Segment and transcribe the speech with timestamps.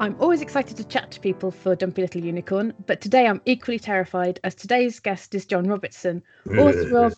[0.00, 3.78] I'm always excited to chat to people for Dumpy Little Unicorn, but today I'm equally
[3.78, 6.22] terrified as today's guest is John Robertson,
[6.56, 7.14] author of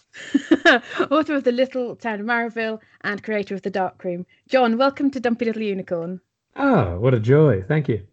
[1.12, 4.26] author of The Little Town of Marrowville and creator of The Dark Room.
[4.48, 6.20] John, welcome to Dumpy Little Unicorn.
[6.56, 7.62] Oh, what a joy.
[7.68, 8.04] Thank you.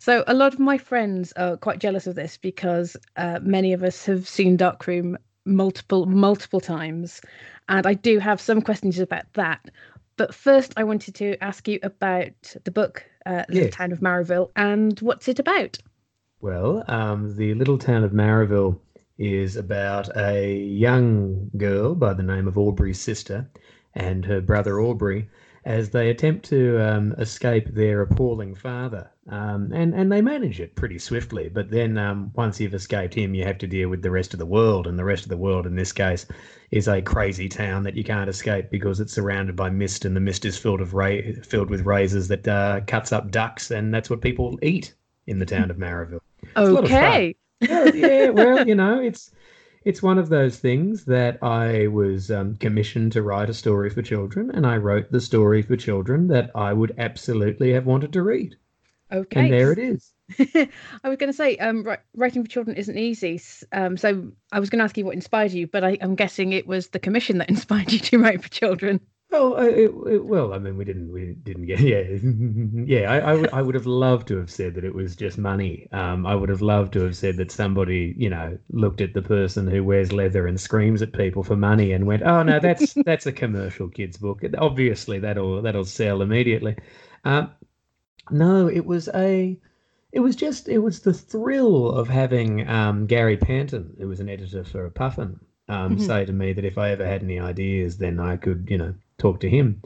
[0.00, 3.82] So, a lot of my friends are quite jealous of this because uh, many of
[3.82, 5.16] us have seen Dark Room
[5.46, 7.22] multiple, multiple times.
[7.70, 9.70] And I do have some questions about that.
[10.18, 13.74] But first, I wanted to ask you about the book, uh, Little Yes.
[13.74, 15.78] Town of Marrowville, and what's it about?
[16.40, 18.78] Well, um, the little town of Marrowville
[19.18, 23.48] is about a young girl by the name of Aubrey's sister
[23.94, 25.28] and her brother Aubrey
[25.64, 29.10] as they attempt to um, escape their appalling father.
[29.30, 31.48] Um, and, and they manage it pretty swiftly.
[31.48, 34.38] But then um, once you've escaped him, you have to deal with the rest of
[34.38, 34.86] the world.
[34.86, 36.26] And the rest of the world, in this case,
[36.70, 40.20] is a crazy town that you can't escape because it's surrounded by mist, and the
[40.20, 44.10] mist is filled of ra- filled with razors that uh, cuts up ducks, and that's
[44.10, 44.92] what people eat
[45.26, 46.20] in the town of Marrowville.
[46.56, 47.02] a lot of fun.
[47.02, 47.36] Okay.
[47.60, 49.30] yeah, yeah, well, you know, it's
[49.84, 54.02] it's one of those things that I was um, commissioned to write a story for
[54.02, 58.22] children, and I wrote the story for children that I would absolutely have wanted to
[58.22, 58.56] read,
[59.12, 59.40] Okay.
[59.40, 60.12] and there it is.
[60.38, 63.40] I was going to say, um, writing for children isn't easy.
[63.72, 66.52] Um, so I was going to ask you what inspired you, but I, I'm guessing
[66.52, 69.00] it was the commission that inspired you to write for children.
[69.34, 72.04] Well, I, it, it- well, I mean, we didn't, we didn't get, yeah,
[73.00, 73.10] yeah.
[73.10, 73.18] I,
[73.58, 75.88] I, would- have loved to have said that it was just money.
[75.90, 79.22] Um, I would have loved to have said that somebody, you know, looked at the
[79.22, 82.94] person who wears leather and screams at people for money and went, "Oh no, that's
[83.04, 84.42] that's a commercial kids book.
[84.56, 86.76] Obviously, that'll that'll sell immediately."
[87.24, 87.50] Um,
[88.30, 89.58] no, it was a,
[90.12, 94.28] it was just, it was the thrill of having um, Gary Panton, who was an
[94.28, 96.00] editor for a Puffin, um, Mhm.
[96.00, 98.94] say to me that if I ever had any ideas, then I could, you know,
[99.18, 99.82] talk to him,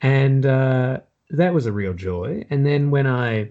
[0.00, 1.00] and uh,
[1.30, 2.44] that was a real joy.
[2.50, 3.50] And then when I,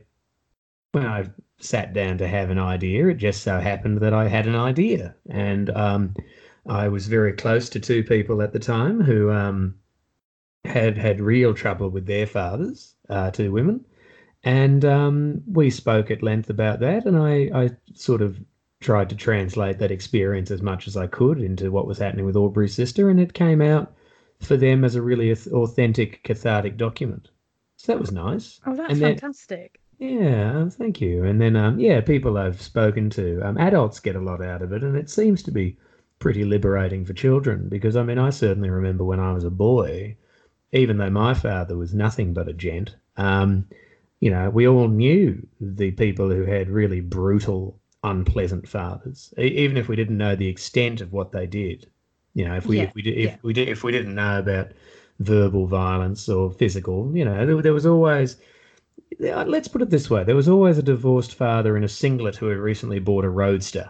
[0.92, 1.30] when I
[1.60, 5.16] sat down to have an idea, it just so happened that I had an idea,
[5.30, 6.16] and um,
[6.68, 9.76] I was very close to two people at the time who um,
[10.66, 13.86] had had real trouble with their fathers, uh, two women,
[14.44, 18.40] and um, we spoke at length about that, and I, I sort of
[18.80, 22.38] tried to translate that experience as much as I could into what was happening with
[22.38, 23.94] Aubrey's sister, and it came out
[24.42, 27.30] for them as a really authentic, cathartic document.
[27.78, 28.60] So that was nice.
[28.66, 29.80] Oh, that's And then- fantastic.
[30.00, 31.26] Yeah, thank you.
[31.26, 34.72] And then, um, yeah, people I've spoken to, um, adults get a lot out of
[34.72, 35.78] it, and it seems to be
[36.20, 40.16] pretty liberating for children because, I mean, I certainly remember when I was a boy,
[40.72, 43.66] even though my father was nothing but a gent, um,
[44.22, 49.90] you know, we all knew the people who had really brutal, unpleasant fathers, even if
[49.90, 51.90] we didn't know the extent of what they did.
[52.34, 53.38] You know, if we Yeah, if we did if yeah.
[53.44, 54.72] we did if we didn't know about
[55.20, 58.38] verbal violence or physical, you know, there, there was always
[59.20, 62.48] let's put it this way: there was always a divorced father in a singlet who
[62.48, 63.90] had recently bought a roadster,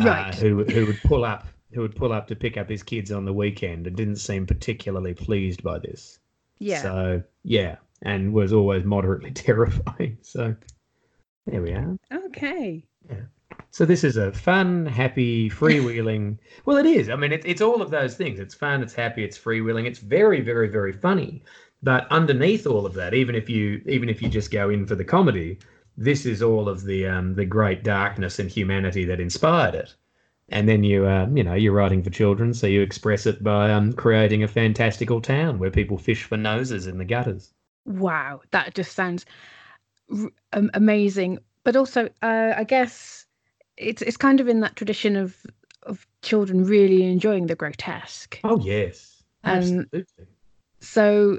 [0.00, 0.34] uh, Right.
[0.34, 3.24] who who would pull up, who would pull up to pick up his kids on
[3.24, 6.18] the weekend, and didn't seem particularly pleased by this.
[6.58, 6.82] yeah.
[6.82, 10.18] So yeah, and was always moderately terrifying.
[10.22, 10.54] So
[11.46, 11.96] there we are.
[12.12, 12.84] Okay.
[13.72, 16.36] So this is a fun, happy, freewheeling.
[16.66, 17.08] well, it is.
[17.08, 18.38] I mean, it's it's all of those things.
[18.38, 18.82] It's fun.
[18.82, 19.24] It's happy.
[19.24, 19.86] It's freewheeling.
[19.86, 21.42] It's very, very, very funny.
[21.82, 24.94] But underneath all of that, even if you even if you just go in for
[24.94, 25.58] the comedy,
[25.96, 29.94] this is all of the um, the great darkness and humanity that inspired it.
[30.50, 33.72] And then you uh, you know you're writing for children, so you express it by
[33.72, 37.54] um, creating a fantastical town where people fish for noses in the gutters.
[37.86, 39.24] Wow, that just sounds
[40.10, 41.38] r- amazing.
[41.64, 43.21] But also, uh, I guess
[43.76, 45.36] it's it's kind of in that tradition of
[45.84, 48.38] of children really enjoying the grotesque.
[48.44, 50.04] Oh yes, Um, absolutely.
[50.80, 51.38] So,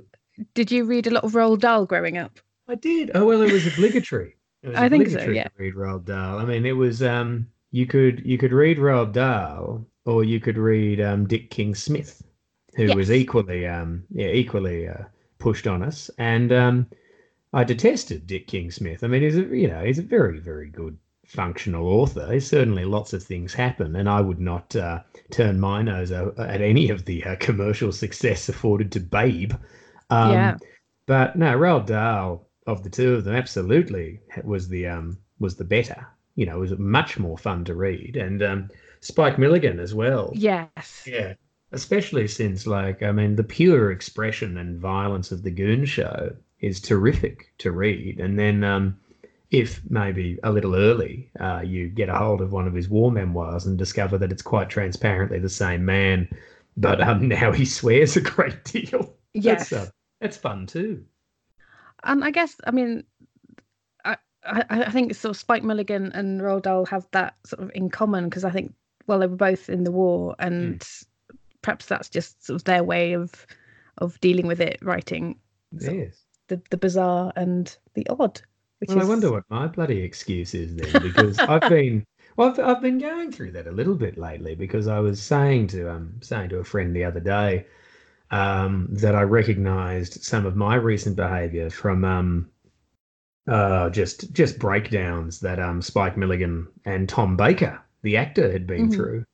[0.54, 2.40] did you read a lot of Roald Dahl growing up?
[2.68, 3.12] I did.
[3.14, 4.36] Oh well, it was obligatory.
[4.62, 5.44] It was I think so, obligatory yeah.
[5.44, 6.40] to read Roald Dahl.
[6.40, 10.57] I mean, it was um, you could you could read Roald Dahl, or you could
[10.57, 12.24] read um, Dick King Smith,
[12.75, 15.04] who was equally um, yeah, equally uh,
[15.40, 16.10] pushed on us.
[16.18, 16.88] And um,
[17.54, 19.04] I detested Dick King Smith.
[19.04, 20.98] I mean, he's a you know he's a very very good
[21.33, 22.25] functional author.
[22.27, 25.01] There's certainly lots of things happen, and I would not uh,
[25.31, 29.53] turn my nose at any of the uh, commercial success afforded to Babe.
[30.09, 30.57] Um, Yeah.
[31.06, 35.65] But no, Roald Dahl of the two of them absolutely was the um was the
[35.65, 36.07] better.
[36.35, 38.69] You know, it was much more fun to read, and um,
[39.01, 40.31] Spike Milligan as well.
[40.33, 41.03] Yes.
[41.06, 41.33] Yeah,
[41.74, 46.80] especially since like I mean, the pure expression and violence of the Goon Show is
[46.80, 48.97] terrific to read, and then um,
[49.54, 53.12] if maybe a little early, uh, you get a hold of one of his war
[53.12, 56.28] memoirs and discover that it's quite transparently the same man,
[56.76, 59.16] but um, now he swears a great deal.
[59.34, 59.70] Yes.
[59.70, 61.06] That's, uh, that's fun too.
[62.04, 63.04] And I guess, I mean,
[64.46, 67.90] I, I think sort of Spike Milligan and Roald Dahl have that sort of in
[67.90, 68.74] common because I think
[69.08, 71.06] well they were both in the war and mm.
[71.62, 73.46] perhaps that's just sort of their way of
[74.00, 75.38] of dealing with it, writing
[75.72, 76.24] yes.
[76.48, 78.42] the the bizarre and the odd.
[78.89, 79.06] Well, is...
[79.06, 82.06] I wonder what my bloody excuse is then because I've been
[82.38, 85.68] well, I've, I've been going through that a little bit lately because I was saying
[85.68, 87.65] to um saying to a friend the other day
[88.33, 92.50] um, that I recognised some of my recent behaviour from um,
[93.47, 98.88] uh, just just breakdowns that um, Spike Milligan and Tom Baker, the actor, had been
[98.88, 98.95] mm-hmm.
[98.95, 99.25] through.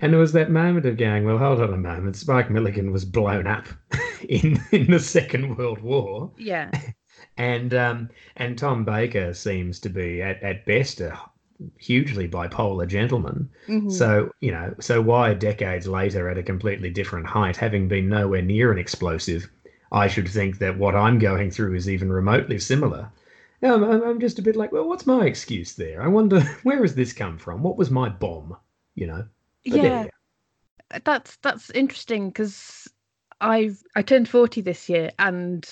[0.00, 2.16] And there was that moment of going, well, hold on a moment.
[2.16, 3.66] Spike Milligan was blown up
[4.28, 6.30] in in the Second World War.
[6.38, 6.70] Yeah.
[7.36, 11.18] And um, and Tom Baker seems to be at, at best a
[11.78, 13.48] hugely bipolar gentleman.
[13.68, 13.90] Mm-hmm.
[13.90, 18.42] So, you know, so why decades later at a completely different height, having been nowhere
[18.42, 19.48] near an explosive,
[19.92, 23.10] I should think that what I'm going through is even remotely similar.
[23.62, 26.02] I'm, I'm just a bit like, well, what's my excuse there?
[26.02, 27.62] I wonder where has this come from?
[27.62, 28.56] What was my bomb?
[28.94, 29.24] You know?
[29.66, 30.06] But yeah,
[31.04, 32.86] that's that's interesting because
[33.40, 35.66] I've I turned forty this year and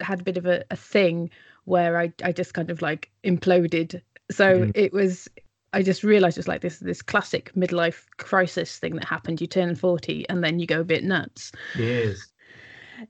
[0.00, 1.30] had a bit of a, a thing
[1.64, 4.00] where I I just kind of like imploded
[4.30, 4.72] so mm.
[4.74, 5.28] it was
[5.72, 9.40] I just realized it's like this this classic midlife crisis thing that happened.
[9.40, 11.52] You turn 40 and then you go a bit nuts.
[11.76, 12.26] Yes.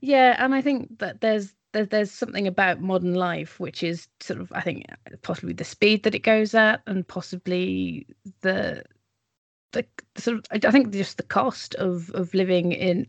[0.01, 4.41] Yeah, and I think that there's there's there's something about modern life which is sort
[4.41, 4.85] of I think
[5.21, 8.07] possibly the speed that it goes at and possibly
[8.41, 8.83] the
[9.71, 9.85] the
[10.17, 13.07] sort of I think just the cost of of living in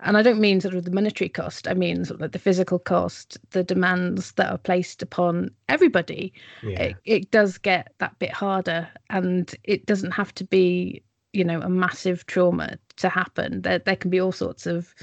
[0.00, 1.66] and I don't mean sort of the monetary cost.
[1.66, 6.32] I mean sort of like the physical cost, the demands that are placed upon everybody.
[6.62, 6.82] Yeah.
[6.82, 11.02] It, it does get that bit harder, and it doesn't have to be,
[11.32, 13.62] you know, a massive trauma to happen.
[13.62, 14.94] There, there can be all sorts of,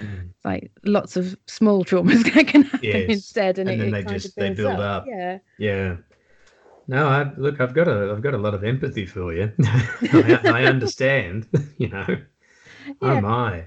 [0.00, 0.28] mm.
[0.44, 3.10] like, lots of small traumas that can happen yes.
[3.10, 5.02] instead, and, and it, then it they just they build up.
[5.02, 5.06] up.
[5.08, 5.38] Yeah.
[5.58, 5.96] Yeah.
[6.86, 7.60] No, I look.
[7.60, 8.12] I've got a.
[8.12, 9.50] I've got a lot of empathy for you.
[9.64, 11.48] I, I understand.
[11.78, 12.06] You know.
[13.00, 13.12] Oh yeah.
[13.12, 13.64] Oh my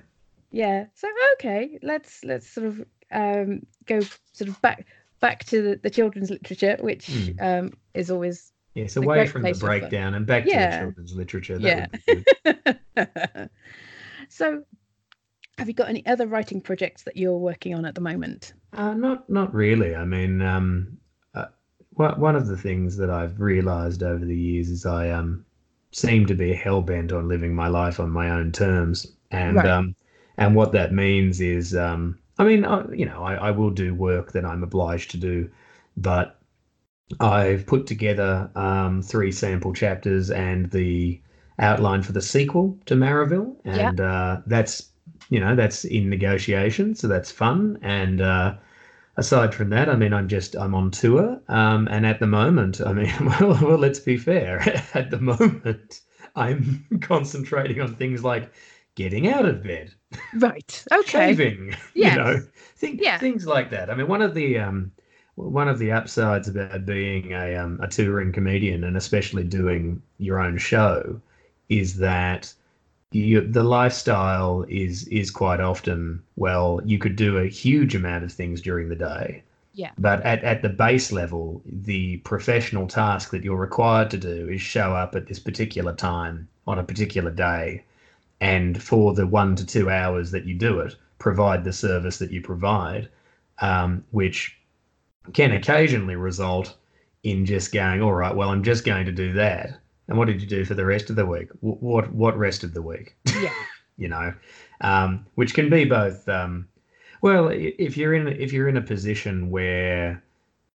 [0.52, 4.00] yeah so okay let's let's sort of um go
[4.34, 4.86] sort of back
[5.20, 7.42] back to the, the children's literature which mm.
[7.42, 10.70] um is always yes away from the breakdown and back yeah.
[10.70, 13.46] to the children's literature that yeah
[14.30, 14.64] so
[15.58, 18.94] have you got any other writing projects that you're working on at the moment uh,
[18.94, 20.98] not not really i mean um
[21.34, 21.46] uh,
[21.96, 25.44] one of the things that i've realized over the years is i um
[25.92, 29.66] seem to be hell bent on living my life on my own terms and right.
[29.66, 29.96] um
[30.38, 33.94] and what that means is, um, I mean, I, you know, I, I, will do
[33.96, 35.50] work that I'm obliged to do,
[35.96, 36.40] but
[37.20, 41.20] I've put together um, three sample chapters and the
[41.60, 44.06] outline for the sequel to Marrowville, and yeah.
[44.06, 44.92] uh, that's
[45.30, 47.80] you know that's in negotiation, so that's fun.
[47.82, 48.56] And uh,
[49.16, 52.82] aside from that, I mean, I'm just I'm on tour, um, and at the moment,
[52.82, 54.60] I mean, well, well, let's be fair.
[54.94, 56.02] at the moment,
[56.36, 58.52] I'm concentrating on things like
[58.96, 59.94] getting out of bed.
[60.36, 60.86] Right.
[60.92, 61.36] Okay.
[61.36, 61.76] Shaving.
[61.94, 62.16] Yes.
[62.18, 63.18] You know, think, yeah.
[63.18, 63.90] things like that.
[63.90, 64.92] I mean, one of the um,
[65.38, 70.40] one of the upsides about being a um, a touring comedian and especially doing your
[70.40, 71.22] own show
[71.70, 72.54] is that
[73.12, 78.32] you, the lifestyle is is quite often well you could do a huge amount of
[78.32, 83.44] things during the day yeah but at, at the base level the professional task that
[83.44, 87.84] you're required to do is show up at this particular time on a particular day
[88.40, 92.32] and for the one to two hours that you do it, provide the service that
[92.32, 93.10] you provide,
[93.60, 94.58] um, which
[95.34, 96.76] can occasionally result
[97.24, 99.80] in just going, all right, well, I'm just going to do that.
[100.08, 101.50] And what did you do for the rest of the week?
[101.60, 103.16] What what rest of the week?
[103.42, 103.54] Yeah,
[103.98, 104.34] you know,
[104.82, 106.30] um, which can be both.
[106.30, 106.68] Um,
[107.22, 110.24] well, if you're in if you're in a position where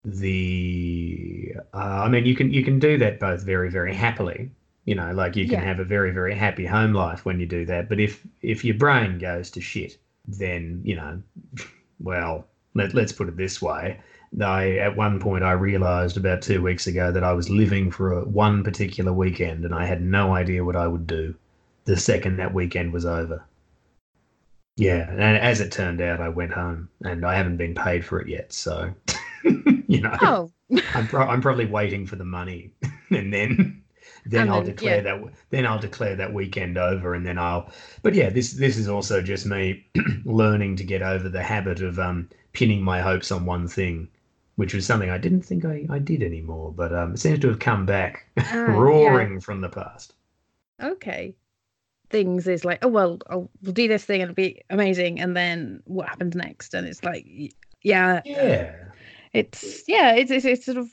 [0.03, 4.51] the uh, I mean, you can you can do that both very very happily
[4.85, 5.65] you know, like you can yeah.
[5.65, 7.89] have a very, very happy home life when you do that.
[7.89, 9.97] But if if your brain goes to shit,
[10.27, 11.21] then you know,
[12.00, 14.00] well, let, let's put it this way.
[14.41, 18.13] I at one point I realised about two weeks ago that I was living for
[18.13, 21.35] a, one particular weekend, and I had no idea what I would do
[21.85, 23.43] the second that weekend was over.
[24.77, 28.21] Yeah, and as it turned out, I went home, and I haven't been paid for
[28.21, 28.53] it yet.
[28.53, 28.93] So,
[29.43, 30.51] you know, oh.
[30.93, 32.71] I'm pro- I'm probably waiting for the money,
[33.09, 33.80] and then
[34.25, 35.01] then, I'll declare yeah.
[35.17, 37.71] that then I'll declare that weekend over and then I'll
[38.03, 39.85] but yeah this this is also just me
[40.25, 44.07] learning to get over the habit of um pinning my hopes on one thing
[44.55, 47.49] which was something I didn't think I, I did anymore but um it seems to
[47.49, 49.39] have come back uh, roaring yeah.
[49.39, 50.13] from the past.
[50.81, 51.35] Okay.
[52.09, 55.35] Things is like oh well I'll, we'll do this thing and it'll be amazing and
[55.35, 56.73] then what happens next?
[56.73, 57.25] And it's like
[57.81, 58.21] yeah.
[58.25, 58.75] Yeah.
[59.33, 60.89] It's yeah it's it's, it's sort of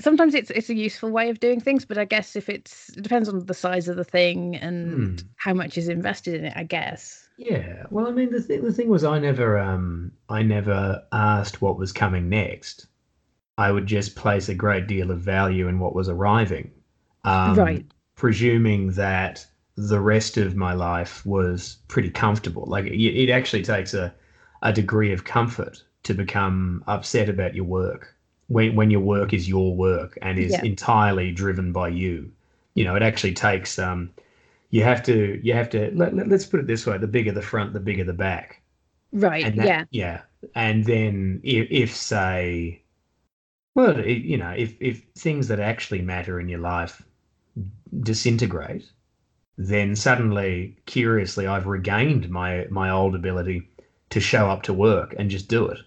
[0.00, 3.02] sometimes it's it's a useful way of doing things, but I guess if it's it
[3.02, 5.28] depends on the size of the thing and Hmm.
[5.36, 6.54] how much is invested in it.
[6.56, 7.28] I guess.
[7.36, 7.86] Yeah.
[7.90, 11.78] Well, I mean, the thing the thing was, I never um I never asked what
[11.78, 12.86] was coming next.
[13.58, 16.72] I would just place a great deal of value in what was arriving,
[17.24, 17.86] um, Right.
[18.16, 22.66] presuming that the rest of my life was pretty comfortable.
[22.66, 24.14] Like it, it actually takes a
[24.62, 28.16] a degree of comfort to become upset about your work
[28.48, 30.64] when when your work is your work and is Yeah.
[30.64, 32.32] entirely driven by you.
[32.74, 34.10] You know, it actually takes um
[34.70, 37.32] you have to you have to let, let, us put it this way the bigger
[37.32, 38.62] the front the bigger the back
[39.12, 39.44] Right.
[39.44, 39.84] and that, yeah.
[39.90, 40.22] yeah
[40.54, 42.82] and then if, if say
[43.74, 47.02] well it, you know if if things that actually matter in your life
[48.02, 48.90] disintegrate
[49.58, 53.68] then suddenly curiously i've regained my my old ability
[54.10, 55.78] to show up to work and just do it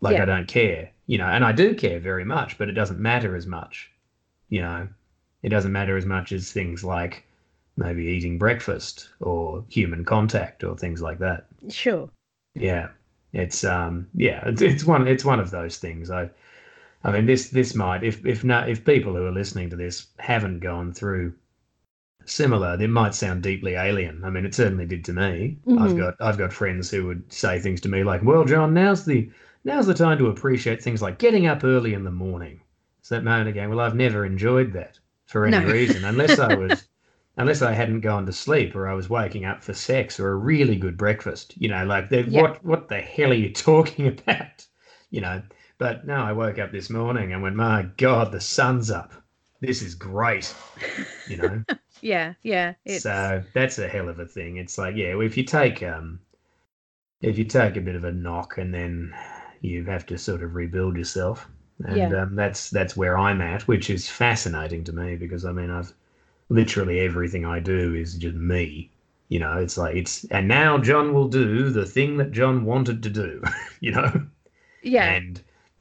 [0.00, 0.22] like Yeah.
[0.22, 3.34] i don't care you know and i do care very much but it doesn't matter
[3.34, 3.90] as much
[4.50, 4.88] you know.
[5.42, 7.24] It doesn't matter as much as things like
[7.76, 11.46] maybe eating breakfast or human contact or things like that.
[11.68, 12.08] Sure.
[12.54, 12.88] yeah.
[13.32, 16.10] It's um yeah it's, it's one it's one of those things.
[16.10, 16.30] I
[17.04, 20.06] i mean this this might if if not if people who are listening to this
[20.18, 21.34] haven't gone through
[22.24, 24.24] similar it might sound deeply alien.
[24.24, 25.58] I mean it certainly did to me.
[25.78, 25.98] I've Mhm.
[25.98, 29.30] got i've got friends who would say things to me like well john now's the
[29.68, 32.60] now's the time to appreciate things like getting up early in the morning
[32.98, 35.72] it's that moment again well i've never enjoyed that for any No.
[35.72, 36.88] reason unless i was
[37.38, 40.34] unless I hadn't gone to sleep or I was waking up for sex or a
[40.34, 41.54] really good breakfast.
[41.56, 42.42] You know, like the, Yeah.
[42.42, 44.66] what what the hell are you talking about?
[45.10, 45.42] You know,
[45.78, 49.12] but no, I woke up this morning and went, my God, the sun's up.
[49.60, 50.52] This is great.
[51.28, 51.64] You know,
[52.00, 52.34] Yeah.
[52.42, 52.74] Yeah.
[52.84, 54.56] It's so that's a hell of a thing.
[54.56, 56.18] It's like, yeah, if you take um,
[57.20, 59.14] if you take a bit of a knock and then
[59.60, 61.48] you have to sort of rebuild yourself,
[61.84, 62.22] and Yeah.
[62.22, 65.92] um, that's that's where I'm at, which is fascinating to me because I mean I've
[66.48, 68.90] literally everything I do is just me.
[69.28, 73.02] You know, it's like it's and now John will do the thing that John wanted
[73.04, 73.42] to do.
[73.80, 74.26] You know,
[74.82, 75.12] yeah.
[75.14, 75.40] and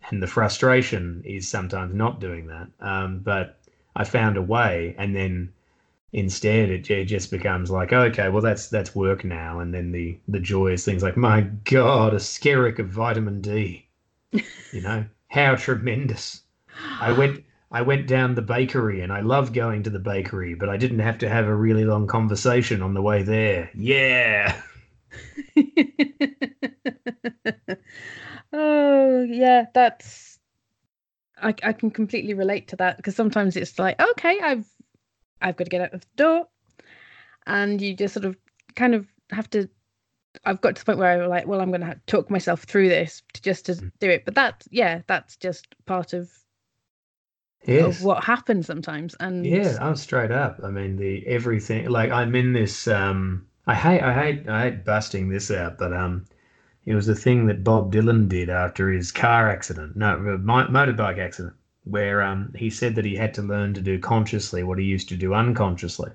[0.09, 2.67] and the frustration is sometimes not doing that.
[2.79, 3.59] Um, but
[3.95, 5.51] I found a way, and then
[6.13, 10.17] instead it, it just becomes like, okay, well that's that's work now, and then the
[10.27, 13.87] the joyous things like, my God, a skerrick of vitamin D.
[14.31, 16.43] You know, how tremendous!
[16.99, 20.69] I went I went down the bakery and I love going to the bakery, but
[20.69, 23.69] I didn't have to have a really long conversation on the way there.
[23.75, 24.61] Yeah.
[28.53, 30.39] oh yeah, that's
[31.41, 34.65] I I can completely relate to that because sometimes it's like, okay, I've
[35.41, 36.47] I've got to get out of the door.
[37.45, 38.35] And you just sort of
[38.75, 39.69] kind of have to
[40.45, 42.63] I've got to the point where I'm like, well, I'm gonna have to talk myself
[42.63, 43.91] through this to just to Mm.
[43.99, 44.25] do it.
[44.25, 46.29] But that yeah, that's just part of,
[47.65, 47.99] Yes.
[47.99, 49.15] of what happens sometimes.
[49.19, 50.59] And Yeah, I'm straight up.
[50.63, 54.85] I mean, the everything like I'm in this um I hate I hate I hate
[54.85, 56.25] busting this out, but um
[56.85, 59.95] it was the thing that Bob Dylan did after his car accident.
[59.95, 61.55] No, uh, motorbike accident
[61.89, 65.09] where um he said that he had to learn to do consciously what he used
[65.09, 66.11] to do unconsciously.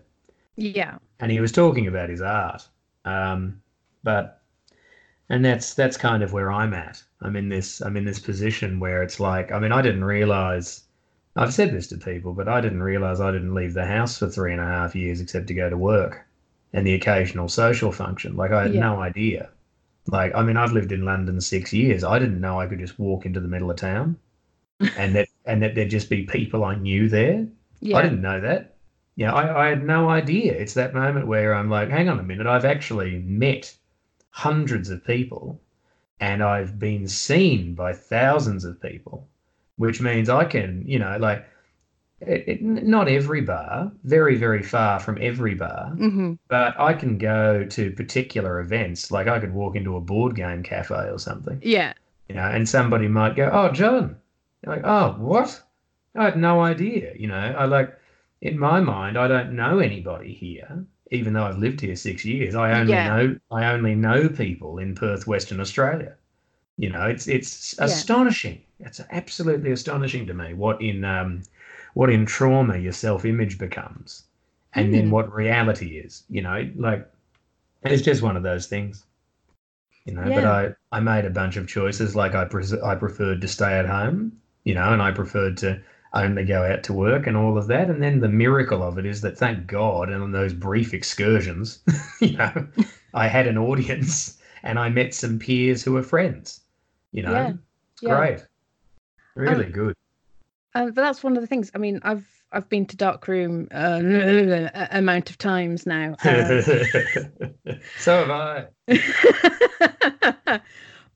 [0.56, 0.98] yeah.
[1.20, 2.68] And he was talking about his art.
[3.06, 3.62] Um
[4.02, 4.42] but
[5.28, 7.02] and that's that's kind of where I'm at.
[7.22, 10.84] I'm in this I'm in this position where it's like I mean I didn't realize
[11.36, 14.28] I've said this to people, but I didn't realize I didn't leave the house for
[14.28, 16.26] three and a half years except to go to work
[16.72, 18.36] and the occasional social function.
[18.36, 18.80] Like I had Yeah.
[18.80, 19.50] no idea.
[20.06, 22.04] Like I mean I've lived in London six years.
[22.04, 24.18] I didn't know I could just walk into the middle of town
[24.96, 27.46] and that and that there'd just be people I knew there.
[27.80, 27.96] Yeah.
[27.98, 28.76] I didn't know that.
[29.16, 30.52] Yeah, I, I had no idea.
[30.54, 33.74] It's that moment where I'm like, hang on a minute, I've actually met
[34.30, 35.60] hundreds of people
[36.20, 39.28] and I've been seen by thousands of people,
[39.76, 41.44] which means I can, you know, like,
[42.20, 47.18] it, it, not every bar, very, very far from every bar, hmm but I can
[47.18, 49.10] go to particular events.
[49.10, 51.92] Like, I could walk into a board game cafe or something, Yeah.
[52.28, 54.16] you know, and somebody might go, Oh, John.
[54.62, 55.62] You're like, Oh, what?
[56.16, 57.12] I had no idea.
[57.16, 57.96] You know, I like,
[58.40, 62.54] in my mind, I don't know anybody here, even though I've lived here six years.
[62.54, 63.00] I only Yeah.
[63.00, 66.16] know, I only know people in Perth, Western Australia.
[66.78, 68.04] You know, it's it's Yeah.
[68.04, 68.62] astonishing.
[68.80, 71.42] It's absolutely astonishing to me what in um,
[71.94, 74.24] what in trauma your self image becomes,
[74.74, 75.10] and then Mm.
[75.10, 76.24] what reality is.
[76.30, 77.08] You know, like
[77.84, 79.06] it's just one of those things.
[80.04, 82.14] You know, but I I made a bunch of choices.
[82.14, 84.41] Like I pres- I preferred to stay at home.
[84.64, 85.80] You know, and I preferred to
[86.14, 87.88] only go out to work and all of that.
[87.88, 91.80] And then the miracle of it is that thank God, and on those brief excursions,
[92.20, 92.68] you know,
[93.14, 96.60] I had an audience and I met some peers who were friends.
[97.12, 97.48] You know, Yeah.
[97.94, 98.14] it's Yeah.
[98.16, 98.46] great,
[99.34, 99.94] really good.
[100.74, 101.70] uh, but that's one of the things.
[101.74, 104.00] I mean, I've I've been to darkroom uh,
[104.92, 106.14] amount of times now.
[106.24, 106.62] Um,
[107.96, 108.66] so have I.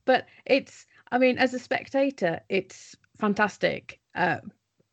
[0.07, 4.01] but it's, I mean, as a spectator, it's fantastic.
[4.15, 4.39] Uh,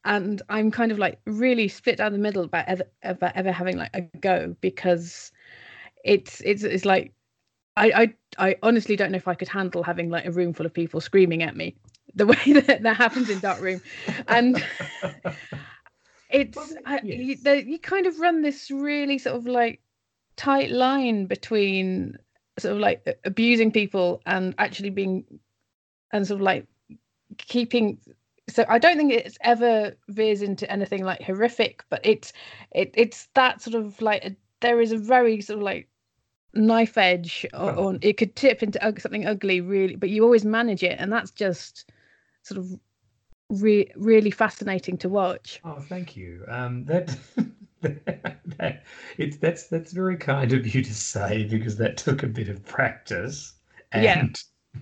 [0.05, 3.77] and I'm kind of like really split down the middle about ever, about ever having
[3.77, 5.31] like a go because
[6.03, 7.13] it's it's it's like
[7.77, 10.65] I, I I honestly don't know if I could handle having like a room full
[10.65, 11.75] of people screaming at me
[12.15, 13.81] the way that that happens in that darkroom,
[14.27, 14.63] and
[16.29, 19.81] it's well, I, you, you kind of run this really sort of like
[20.35, 22.17] tight line between
[22.59, 25.23] sort of like abusing people and actually being
[26.11, 26.67] and sort of like
[27.37, 27.99] keeping
[28.49, 32.33] so I don't think it's ever veers into anything like horrific, but it's
[32.71, 35.87] it it's that sort of like a, there is a very sort of like
[36.53, 40.83] knife edge on, on it could tip into something ugly really, but you always manage
[40.83, 41.89] it, and that's just
[42.43, 42.79] sort of
[43.49, 45.61] re- really fascinating to watch.
[45.63, 46.45] Oh, thank you.
[46.47, 47.17] Um, that.
[47.81, 48.83] that,
[49.17, 52.63] it's that's that's very kind of you to say because that took a bit of
[52.63, 53.55] practice
[53.91, 54.31] and yeah.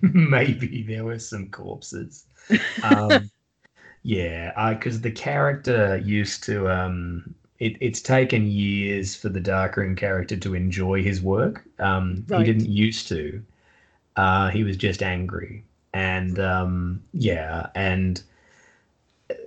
[0.12, 2.26] maybe there were some corpses
[2.82, 3.30] um,
[4.02, 10.36] yeah because the character used to um, it, it's taken years for the darkroom character
[10.36, 12.40] to enjoy his work um, right.
[12.40, 13.42] he didn't used to
[14.16, 18.22] uh, he was just angry and um, yeah and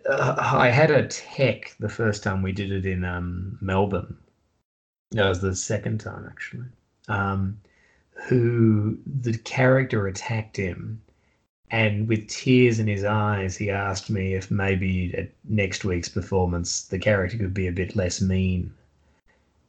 [0.10, 4.18] uh, I had a tech the first time we did it in um, Melbourne.
[5.12, 6.66] That was the second time actually.
[7.08, 7.60] Um,
[8.28, 11.02] who the character attacked him,
[11.75, 16.84] and with tears in his eyes, he asked me if maybe at next week's performance
[16.84, 18.74] the character could be a bit less mean.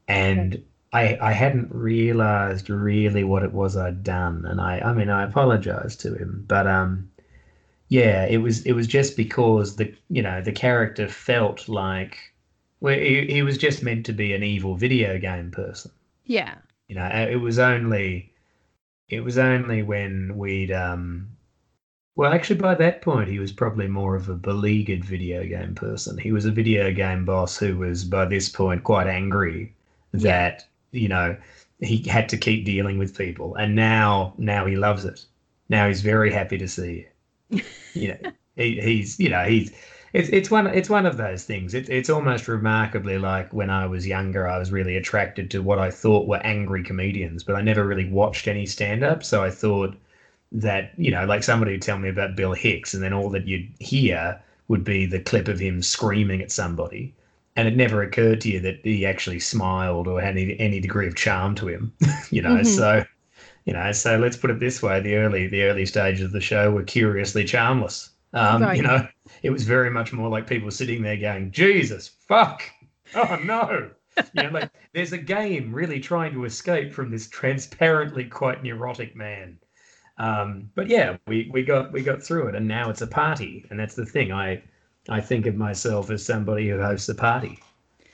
[0.07, 5.11] And I I hadn't realized really what it was I'd done, and I I mean
[5.11, 7.11] I apologized to him, but um
[7.89, 12.33] yeah, it was it was just because the you know the character felt like
[12.79, 15.91] well he, he was just meant to be an evil video game person.
[16.25, 16.55] Yeah.
[16.87, 18.31] You know, it was only
[19.09, 21.36] it was only when we'd um
[22.17, 26.19] well actually by that point he was probably more of a beleaguered video game person.
[26.19, 29.73] He was a video game boss who was by this point quite angry
[30.13, 31.01] that, yeah.
[31.01, 31.37] you know,
[31.81, 35.25] he had to keep dealing with people and now now he loves it.
[35.69, 37.07] Now he's very happy to see
[37.51, 37.63] you
[37.95, 39.73] you know, he, he's you know he's
[40.13, 41.75] it's it's one it's one of those things.
[41.75, 45.79] It's it's almost remarkably like when I was younger, I was really attracted to what
[45.79, 49.23] I thought were angry comedians, but I never really watched any stand up.
[49.23, 49.95] So I thought
[50.57, 53.47] that you know, like somebody would tell me about Bill Hicks, and then all that
[53.47, 57.15] you'd hear would be the clip of him screaming at somebody.
[57.55, 61.07] And it never occurred to you that he actually smiled or had any, any degree
[61.07, 61.93] of charm to him,
[62.31, 62.57] you know.
[62.57, 62.65] Mm-hmm.
[62.65, 63.05] So
[63.67, 66.41] you know, so let's put it this way: the early the early stages of the
[66.41, 68.11] show were curiously charmless.
[68.33, 68.77] Um, right.
[68.77, 69.07] You know,
[69.43, 72.63] it was very much more like people sitting there going, "Jesus, fuck,
[73.15, 73.91] oh no."
[74.33, 79.15] you know, like there's a game really trying to escape from this transparently quite neurotic
[79.15, 79.59] man.
[80.19, 83.67] Um, but yeah, we, we got we got through it, and now it's a party,
[83.71, 84.33] and that's the thing.
[84.33, 84.63] I
[85.09, 87.59] I think of myself as somebody who hosts a party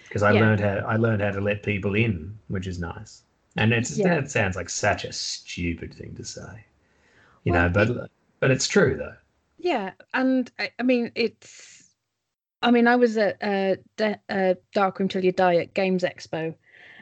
[0.05, 0.41] because I yeah.
[0.41, 3.23] learned how I learned how to let people in, which is nice.
[3.57, 4.21] And it's yeah.
[4.21, 6.65] that sounds like such a stupid thing to say,
[7.45, 8.11] you well, know, but
[8.41, 9.15] but it's true though.
[9.59, 11.91] Yeah, and I, I mean it's,
[12.63, 16.55] I mean I was at uh, de- uh, Darkroom Till You Die at Games Expo,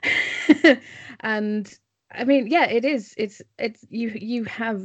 [1.20, 1.78] and
[2.10, 3.14] I mean yeah, it is.
[3.16, 4.82] It's it's you you have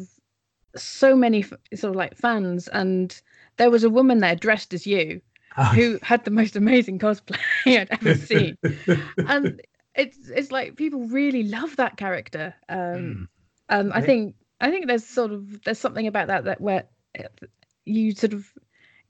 [0.76, 3.20] so many sort of like fans, and
[3.58, 5.22] there was a woman there dressed as you.
[5.58, 5.64] Oh.
[5.64, 8.58] Who had the most amazing cosplay I'd ever seen,
[9.18, 9.62] and
[9.96, 12.54] it's it's like people really love that character.
[12.68, 13.28] Um, mm.
[13.70, 16.84] um, I think I think there's sort of there's something about that that where
[17.86, 18.52] you sort of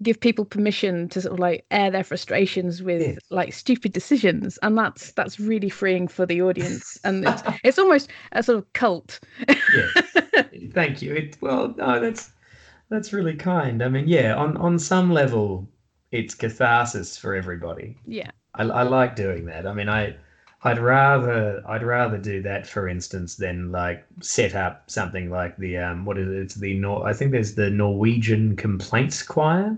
[0.03, 3.17] give people permission to sort of like air their frustrations with yes.
[3.29, 8.09] like stupid decisions and that's that's really freeing for the audience and it's it's almost
[8.33, 9.19] a sort of cult.
[9.47, 10.17] Yes.
[10.73, 11.13] thank you.
[11.13, 12.31] It, well no that's
[12.89, 13.81] that's really kind.
[13.83, 15.67] I mean yeah on on some level
[16.11, 17.97] it's catharsis for everybody.
[18.05, 18.31] Yeah.
[18.55, 19.65] I, I like doing that.
[19.65, 20.15] I mean i
[20.65, 25.77] I'd rather I'd rather do that, for instance, than like set up something like the
[25.77, 26.37] um what is it?
[26.37, 29.77] It's the Nor- I think there's the Norwegian Complaints Choir,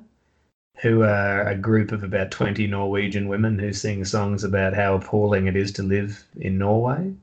[0.82, 5.48] who are a group of about twenty Norwegian women who sing songs about how appalling
[5.48, 7.14] it is to live in Norway.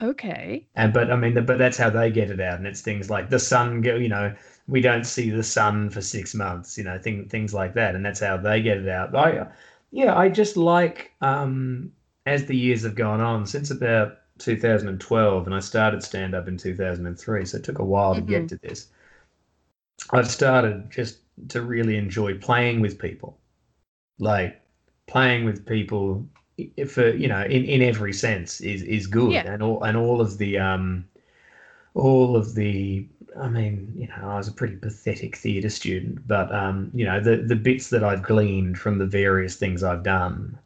[0.00, 0.64] Okay.
[0.76, 3.30] And but I mean, but that's how they get it out, and it's things like
[3.30, 4.34] the sun go, you know,
[4.68, 8.04] we don't see the sun for six months, you know, thing, things like that, and
[8.04, 9.14] that's how they get it out.
[9.16, 9.48] I,
[9.90, 11.90] yeah, I just like um
[12.28, 16.56] as the years have gone on, since about 2012, and I started stand up in
[16.56, 18.26] 2003, so it took a while mm-hmm.
[18.26, 18.46] to get mm-hmm.
[18.48, 18.88] to this.
[20.10, 23.38] I've started just to really enjoy playing with people.
[24.18, 24.60] Like
[25.06, 26.26] playing with people
[26.88, 29.52] for you know in, in every sense is is good Yeah.
[29.52, 31.04] and all and all of the um
[31.94, 33.06] all of the
[33.40, 37.20] I mean, you know, I was a pretty pathetic theatre student, but um, you know,
[37.20, 40.58] the the bits that I've gleaned from the various things I've done,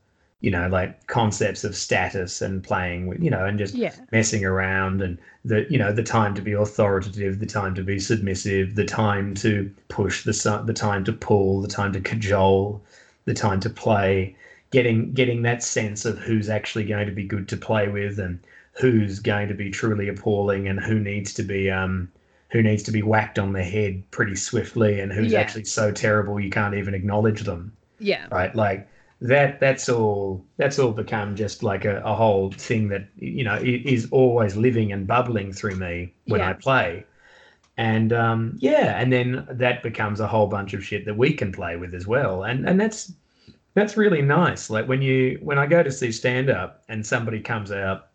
[0.43, 3.93] you know, like concepts of status and playing with, you know, and just Yeah.
[4.13, 7.99] messing around and the you know the time to be authoritative, the time to be
[7.99, 12.83] submissive, the time to push, the the time to pull, the time to cajole,
[13.25, 14.35] the time to play,
[14.71, 18.39] getting getting that sense of who's actually going to be good to play with and
[18.75, 22.09] who's going to be truly appalling and who needs to be um
[22.51, 25.41] who needs to be whacked on the head pretty swiftly and who's Yeah.
[25.41, 28.27] actually so terrible you can't even acknowledge them Yeah.
[28.31, 28.89] right like
[29.23, 33.59] that that's all that's all become just like a, a whole thing that you know
[33.63, 36.51] is always living and bubbling through me when Yeah.
[36.51, 37.07] i play.
[37.79, 41.53] And um yeah and then that becomes a whole bunch of shit that we can
[41.53, 42.45] play with as well.
[42.45, 43.13] And and that's
[43.75, 44.71] that's really nice.
[44.71, 48.09] Like when you when i go to see stand up and somebody comes out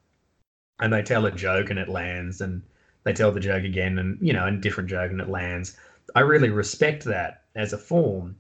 [0.80, 2.62] and they tell a joke and it lands and
[3.04, 5.78] they tell the joke again and you know and different joke and it lands
[6.16, 8.36] i really respect that as a form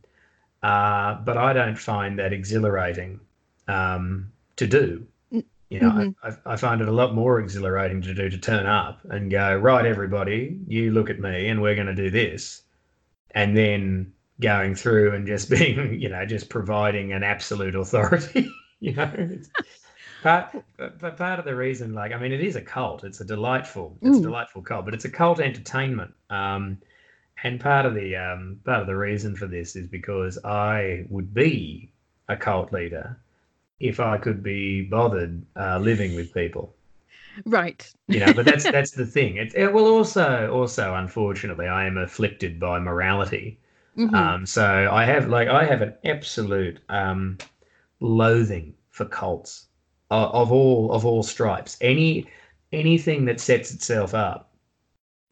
[0.63, 3.19] uh, but i don't find that exhilarating
[3.67, 5.05] um, to do
[5.69, 6.15] you know mhm.
[6.23, 9.55] I, I, find it a lot more exhilarating to do to turn up and go
[9.57, 12.63] right everybody you look at me and we're going to do this
[13.31, 18.93] and then going through and just being you know just providing an absolute authority you
[18.93, 19.11] know
[20.23, 23.25] part but part of the reason like i mean it is a cult it's a
[23.25, 24.23] delightful it's a Mm.
[24.23, 26.77] delightful cult but it's a cult entertainment um
[27.43, 31.33] and part of the um part of the reason for this is because i would
[31.33, 31.91] be
[32.29, 33.17] a cult leader
[33.79, 36.73] if i could be bothered uh, living with people
[37.45, 37.87] Right.
[38.07, 41.97] you know but that's that's the thing it, it will also also unfortunately i am
[41.97, 43.57] afflicted by morality
[43.97, 44.13] Mhm.
[44.13, 47.39] um, so I have like I have an absolute um,
[47.99, 49.65] loathing for cults
[50.11, 51.77] of, of all of all stripes.
[51.81, 52.27] Any
[52.71, 54.51] anything that sets itself up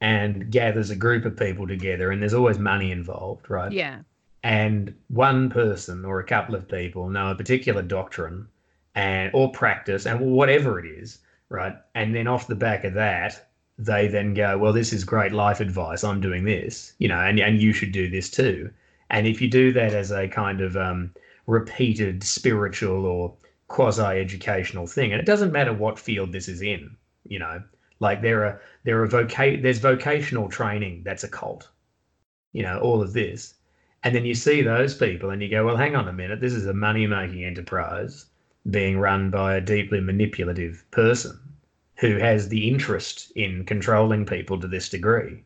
[0.05, 3.71] and gathers a group of people together, and there's always money involved, right?
[3.71, 4.01] yeah.
[4.43, 8.47] And one person or a couple of people know a particular doctrine
[8.93, 11.17] and or practice and whatever it is,
[11.49, 11.73] right?
[11.95, 13.47] And then off the back of that,
[13.79, 16.03] they then go, well, this is great life advice.
[16.03, 18.69] I'm doing this, you know, and, and you should do this too.
[19.09, 21.15] And if you do that as a kind of um,
[21.47, 23.33] repeated spiritual or
[23.69, 26.95] quasi educational thing, and it doesn't matter what field this is in,
[27.27, 27.63] you know,
[27.99, 31.69] like there are there are voca- there's vocational training that's a cult,
[32.53, 33.55] you know, all of this.
[34.03, 36.53] And then you see those people and you go, well, hang on a minute, this
[36.53, 38.27] is a money making enterprise
[38.69, 41.39] being run by a deeply manipulative person
[41.97, 45.43] who has the interest in controlling people to this degree.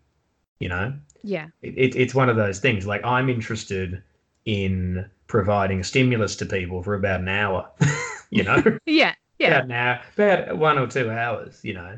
[0.60, 1.48] You know, Yeah.
[1.62, 4.04] it, it, it's one of those things like I'm interested
[4.46, 7.70] in providing stimulus to people for about an hour,
[8.30, 9.14] you know, Yeah.
[9.38, 9.48] Yeah.
[9.48, 11.98] about an hour, about one or two hours, you know,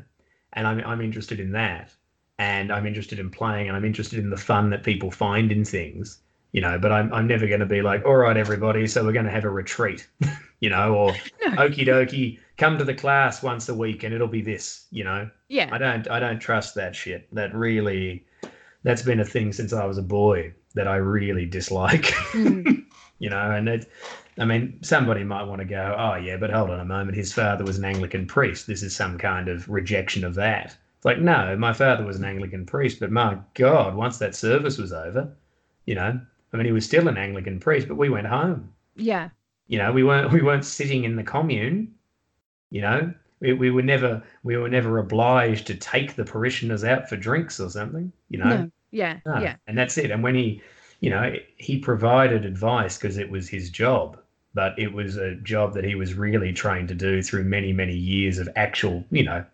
[0.52, 1.92] and I'm, I'm interested in that.
[2.38, 5.64] And I'm interested in playing and I'm interested in the fun that people find in
[5.64, 6.20] things,
[6.52, 9.12] you know, but I'm, I'm never going to be like, all right, everybody, so we're
[9.12, 10.08] going to have a retreat,
[10.60, 11.12] you know, or
[11.46, 11.50] No.
[11.56, 15.30] okie dokie, come to the class once a week and it'll be this, you know.
[15.48, 15.68] Yeah.
[15.70, 17.32] I don't I don't trust that shit.
[17.34, 18.24] That really
[18.82, 22.06] that's been a thing since I was a boy that I really dislike.
[22.32, 22.84] Mm.
[23.22, 23.90] you know, and it
[24.38, 27.32] I mean, somebody might want to go, oh yeah, but hold on a moment, his
[27.32, 28.66] father was an Anglican priest.
[28.66, 30.76] This is some kind of rejection of that.
[30.96, 34.78] It's like, no, my father was an Anglican priest, but my God, once that service
[34.78, 35.30] was over,
[35.86, 36.20] you know,
[36.52, 39.28] I mean he was still an Anglican priest, but we went home Yeah.
[39.68, 41.94] you know we weren't we weren't sitting in the commune
[42.70, 47.08] you know we, we were never we were never obliged to take the parishioners out
[47.08, 48.70] for drinks or something you know No.
[48.90, 49.14] Yeah.
[49.26, 49.38] No.
[49.40, 49.56] Yeah.
[49.66, 50.62] and that's it and when he
[51.02, 54.18] you know he provided advice because it was his job
[54.54, 57.94] but it was a job that he was really trained to do through many many
[57.94, 59.44] years of actual you know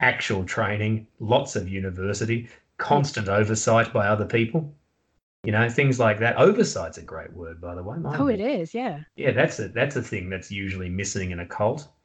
[0.00, 4.72] actual training lots of university constant oversight by other people
[5.44, 8.74] you know things like that oversight's a great word by the way Oh, it is.
[8.74, 9.00] Yeah.
[9.16, 11.88] yeah, that's a that's a thing that's usually missing in a cult.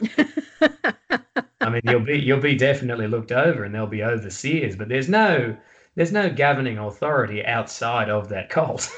[1.60, 5.08] I mean, you'll be you'll be definitely looked over, and there'll be overseers, but there's
[5.08, 5.56] no
[5.94, 8.90] there's no governing authority outside of that cult.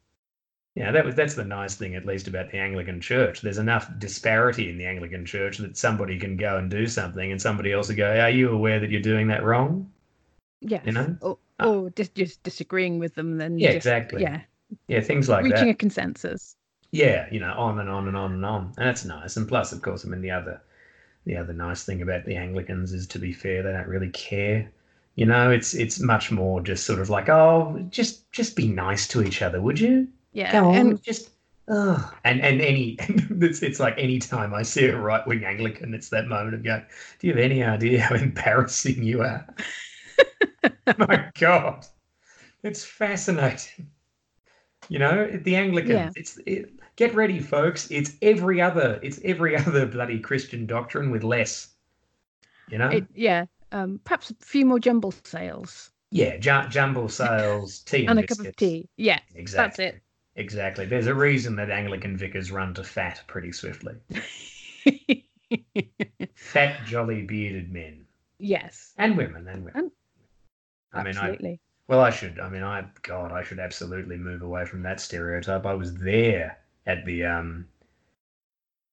[0.74, 3.40] yeah, that was that's the nice thing, at least about the Anglican Church.
[3.40, 7.40] There's enough disparity in the Anglican Church that somebody can go and do something, and
[7.40, 9.90] somebody else will go, "Are you aware that you're doing that wrong?"
[10.60, 10.82] yes.
[10.84, 11.16] You know?
[11.20, 11.68] Or, ah.
[11.68, 14.22] or just just disagreeing with them, then Yeah, just, exactly.
[14.22, 14.40] Yeah.
[14.88, 15.50] Yeah, things like that.
[15.50, 15.74] Reaching that.
[15.74, 16.56] a consensus.
[16.90, 19.36] yeah, you know, on and on and on and on, and that's nice.
[19.36, 20.60] And plus, of course, I mean the other,
[21.24, 24.70] the other nice thing about the Anglicans is, to be fair, they don't really care.
[25.16, 29.08] You know, it's it's much more just sort of like, oh, just just be nice
[29.08, 30.08] to each other, would you?
[30.32, 30.52] Yeah.
[30.52, 31.30] Go on, And just
[31.68, 35.94] Oh, and and any it's, it's like any time I see a right wing Anglican,
[35.94, 36.84] it's that moment of going,
[37.18, 39.46] "Do you have any idea how embarrassing you are?"
[40.98, 41.84] My God,
[42.62, 43.88] it's fascinating.
[44.88, 45.90] You know, the Anglicans.
[45.90, 46.10] Yeah.
[46.14, 47.90] It's it, get ready, folks.
[47.90, 49.00] It's every other.
[49.02, 51.74] It's every other bloody Christian doctrine with less.
[52.68, 52.90] You know.
[52.90, 53.46] It, yeah.
[53.72, 58.26] Um, perhaps a few more jumble sales yeah, ju- jumble sales, tea, and, and a
[58.26, 58.88] cup of tea.
[58.96, 59.84] Yeah, Exactly.
[59.86, 60.02] that's it.
[60.36, 60.86] Exactly.
[60.86, 63.94] There's a reason that Anglican vicars run to fat pretty swiftly.
[66.34, 68.04] Fat, jolly, bearded men
[68.38, 69.72] yes, and women and women.
[69.82, 69.90] And-
[70.92, 71.60] I mean, I absolutely.
[71.88, 72.38] well, I should.
[72.40, 75.66] I mean, I God, I should absolutely move away from that stereotype.
[75.66, 77.66] I was there at the um.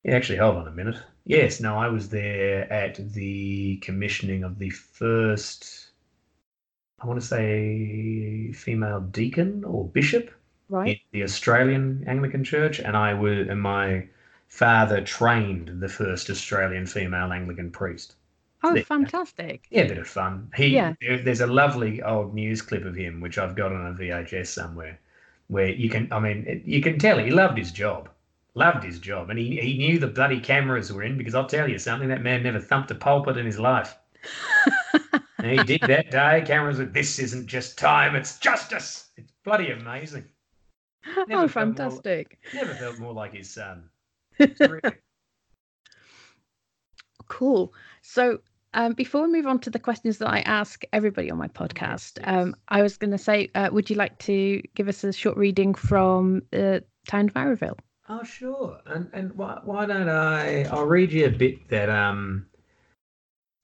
[0.03, 0.97] Yeah, actually, hold on a minute.
[1.31, 1.45] Hmm.
[1.45, 5.89] Yes, no, I was there at the commissioning of the first.
[6.99, 10.31] I want to say female deacon or bishop
[10.85, 10.99] in right.
[11.11, 14.07] the Australian Anglican Church, and I was and my
[14.47, 18.15] father trained the first Australian female Anglican priest.
[18.63, 18.83] Oh, there.
[18.83, 19.67] fantastic.
[19.71, 20.51] Yeah, a bit of fun.
[20.55, 20.95] He Yeah.
[21.01, 24.53] there, there's a lovely old news clip of him which I've got on a VHS
[24.53, 24.99] somewhere,
[25.47, 28.09] where you can I mean you can tell he loved his job,
[28.55, 31.69] loved his job, and he he knew the bloody cameras were in because I'll tell
[31.69, 33.97] you something that man never thumped a pulpit in his life.
[35.43, 36.41] And he did that day.
[36.45, 39.09] Cameras were, this isn't just time, it's justice.
[39.17, 40.23] It's bloody amazing.
[41.07, 42.39] oh, felt more- fantastic.
[42.53, 43.89] Never felt more like his son.
[47.27, 47.73] Cool.
[48.01, 48.39] So,
[48.73, 52.19] um, before we move on to the questions that I ask everybody on my podcast,
[52.19, 52.25] yes.
[52.25, 55.35] um, I was going to say, uh, would you like to give us a short
[55.35, 57.77] reading from uh, Town of Marrowville?
[58.09, 58.79] Oh, sure.
[58.85, 60.63] And and why why don't I?
[60.65, 62.45] I'll read you a bit that um.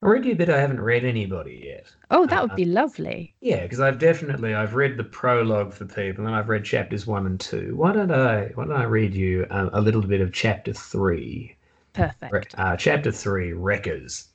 [0.02, 1.86] I'll read you a bit I haven't read anybody yet.
[2.10, 3.34] Oh, that would be lovely.
[3.40, 7.26] Yeah, because I've definitely I've read the prologue for people, and I've read chapters one
[7.26, 7.76] and two.
[7.76, 8.46] Why don't I?
[8.54, 11.56] Why don't I read you um, a little bit of chapter three?
[11.92, 12.54] Perfect.
[12.56, 14.28] Uh, chapter 3 Wreckers.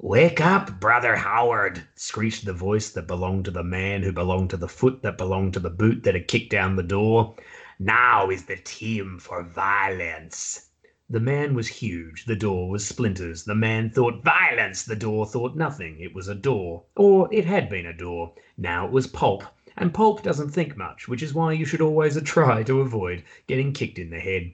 [0.00, 4.56] Wake up, Brother Howard, screeched the voice that belonged to the man who belonged to
[4.56, 7.34] the foot that belonged to the boot that had kicked down the door.
[7.80, 10.70] Now is the time for violence.
[11.08, 13.44] The man was huge, the door was splinters.
[13.44, 16.00] The man thought violence, the door thought nothing.
[16.00, 18.34] It was a door, or it had been a door.
[18.56, 19.44] Now it was pulp,
[19.76, 23.72] and pulp doesn't think much, which is why you should always try to avoid getting
[23.72, 24.52] kicked in the head.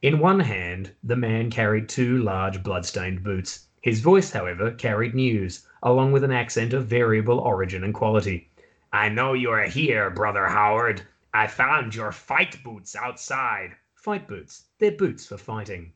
[0.00, 3.66] In one hand, the man carried two large blood-stained boots.
[3.82, 8.48] His voice, however, carried news, along with an accent of variable origin and quality.
[8.90, 11.02] I know you are here, Brother Howard.
[11.34, 13.76] I found your fight boots outside.
[13.94, 14.64] Fight boots.
[14.78, 15.92] They're boots for fighting.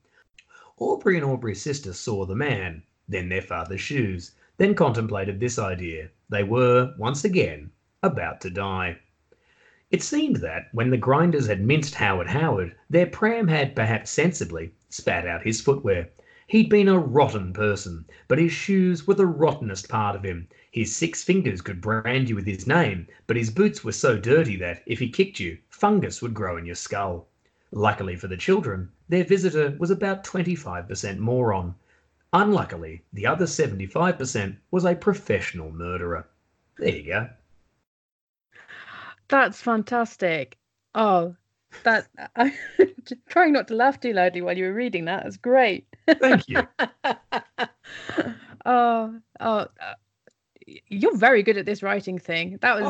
[0.76, 6.10] Aubrey and Aubrey's sister saw the man, then their father's shoes, then contemplated this idea.
[6.28, 7.70] They were, once again,
[8.02, 8.98] about to die.
[9.90, 14.72] It seemed that, when the grinders had minced Howard Howard, their pram had perhaps sensibly
[14.90, 16.10] spat out his footwear.
[16.46, 20.48] He'd been a rotten person, but his shoes were the rottenest part of him.
[20.72, 24.56] His six fingers could brand you with his name, but his boots were so dirty
[24.56, 27.28] that, if he kicked you, fungus would grow in your skull.
[27.72, 31.74] Luckily for the children, their visitor was about 25% moron.
[32.32, 36.26] Unluckily, the other 75% was a professional murderer.
[36.78, 37.28] There you go.
[39.28, 40.56] That's fantastic.
[40.94, 41.36] Oh,
[41.84, 42.54] that I'm
[43.28, 45.24] trying not to laugh too loudly while you were reading that.
[45.24, 45.86] That's great.
[46.08, 46.66] Thank you.
[48.64, 49.66] oh, oh,
[50.92, 52.58] you're very good at this writing thing.
[52.60, 52.86] That was.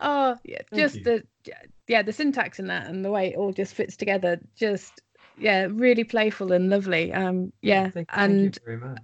[0.00, 1.22] oh, yeah, Thank just the
[1.86, 4.40] yeah the syntax in that and the way it all just fits together.
[4.56, 5.02] Just
[5.38, 7.12] yeah, really playful and lovely.
[7.12, 9.02] Um, yeah, Thank, thank and you very much.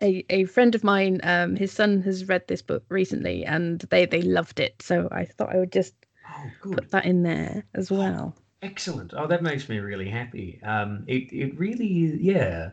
[0.00, 4.06] a, a friend of mine, um, his son has read this book recently and they
[4.06, 4.80] they loved it.
[4.82, 5.94] So I thought I would just
[6.26, 8.34] Oh, put that in there as well.
[8.62, 9.12] Excellent.
[9.14, 10.60] Oh, that makes me really happy.
[10.62, 12.70] Um, it it really, yeah.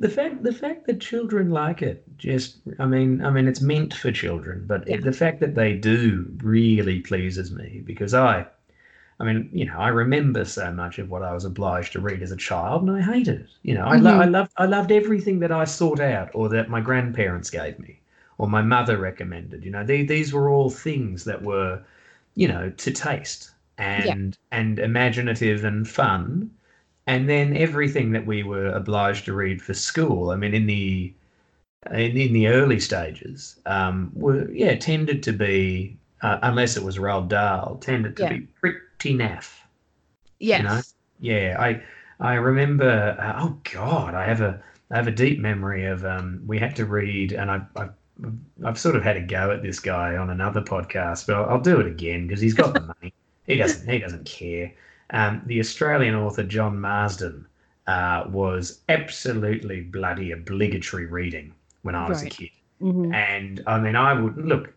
[0.00, 3.94] The fact the fact that children like it, just I mean, I mean, it's meant
[3.94, 4.96] for children, but Yeah.
[4.96, 8.46] it, the fact that they do really pleases me because I,
[9.20, 12.22] I mean, you know, I remember so much of what I was obliged to read
[12.22, 13.48] as a child, and I hated it.
[13.62, 14.18] You know, I lo- Mhm.
[14.18, 18.00] I loved I loved everything that I sought out or that my grandparents gave me
[18.38, 19.64] or my mother recommended.
[19.64, 21.82] You know, they, these were all things that were,
[22.34, 26.50] you know, to taste and and imaginative and fun
[27.10, 30.30] and then everything that we were obliged to read for school.
[30.30, 31.12] I mean, in the
[31.90, 36.98] in, in the early stages, um, were yeah tended to be uh, unless it was
[36.98, 38.32] Roald Dahl, tended to Yeah.
[38.34, 39.58] be pretty naff.
[40.38, 40.62] Yes.
[40.62, 40.80] know?
[41.18, 41.82] Yeah, I
[42.20, 43.16] I remember.
[43.18, 46.76] Uh, oh God, I have a I have a deep memory of um, we had
[46.76, 47.88] to read, and I, I
[48.64, 51.60] I've sort of had a go at this guy on another podcast, but I'll, I'll
[51.60, 53.12] do it again because he's got the money.
[53.46, 53.88] He doesn't.
[53.90, 54.72] He doesn't care.
[55.10, 57.46] Um, the Australian author John Marsden
[57.86, 62.32] uh, was absolutely bloody obligatory reading when I was Right.
[62.32, 62.50] a kid.
[62.80, 63.12] Mhm.
[63.14, 64.72] And I mean, I would look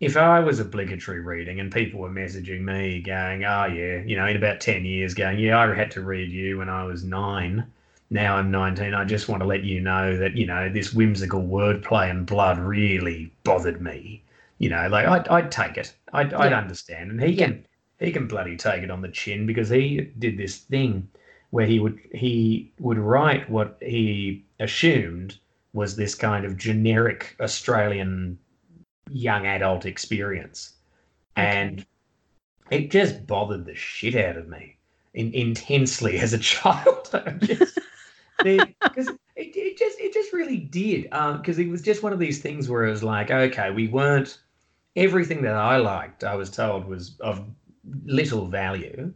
[0.00, 4.26] if I was obligatory reading and people were messaging me going, oh, yeah, you know,
[4.26, 7.64] in about 10 years, going, yeah, I had to read you when I was nine.
[8.10, 8.94] Now I'm 19.
[8.94, 12.58] I just want to let you know that, you know, this whimsical wordplay and blood
[12.58, 14.22] really bothered me.
[14.58, 15.94] You know, like I'd, I'd take it.
[16.12, 17.10] I'd, I'd understand.
[17.12, 17.46] And he Yeah.
[17.46, 17.66] can,
[17.98, 21.08] he can bloody take it on the chin because he did this thing
[21.50, 25.38] where he would, he would write what he assumed
[25.72, 28.38] was this kind of generic Australian
[29.10, 30.74] young adult experience.
[31.36, 31.84] And
[32.70, 34.76] it just bothered the shit out of me
[35.14, 37.10] in, intensely as a child.
[38.40, 41.08] Because it, it just it just really did.
[41.10, 43.88] Um, because it was just one of these things where it was like, okay, we
[43.88, 44.38] weren't
[44.94, 47.44] everything that I liked, I was told was of
[48.04, 49.12] little value.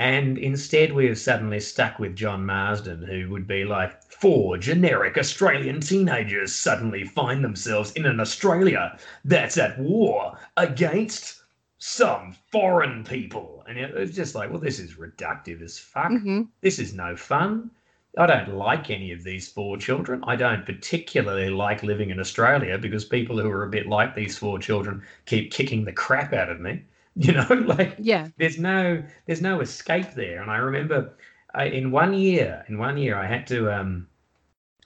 [0.00, 5.16] And instead, we have suddenly stuck with John Marsden, who would be like, four generic
[5.16, 11.42] Australian teenagers suddenly find themselves in an Australia that's at war against
[11.78, 13.62] some foreign people.
[13.68, 16.10] And it was just like, well, this is reductive as fuck.
[16.10, 16.48] Mhm.
[16.60, 17.70] This is no fun.
[18.16, 20.22] I don't like any of these four children.
[20.26, 24.38] I don't particularly like living in Australia because people who are a bit like these
[24.38, 26.82] four children keep kicking the crap out of me.
[27.26, 28.28] You know, like Yeah.
[28.38, 30.42] there's no there's no escape there.
[30.42, 31.12] And I remember
[31.54, 34.08] I, in one year, in one year, I had to um,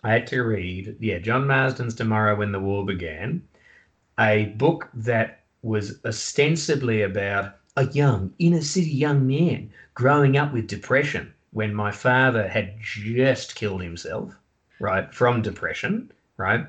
[0.04, 3.42] I had to read yeah John Marsden's Tomorrow When the War Began,
[4.18, 10.66] a book that was ostensibly about a young inner city young man growing up with
[10.68, 14.34] depression when my father had just killed himself,
[14.80, 16.66] right, from depression, right.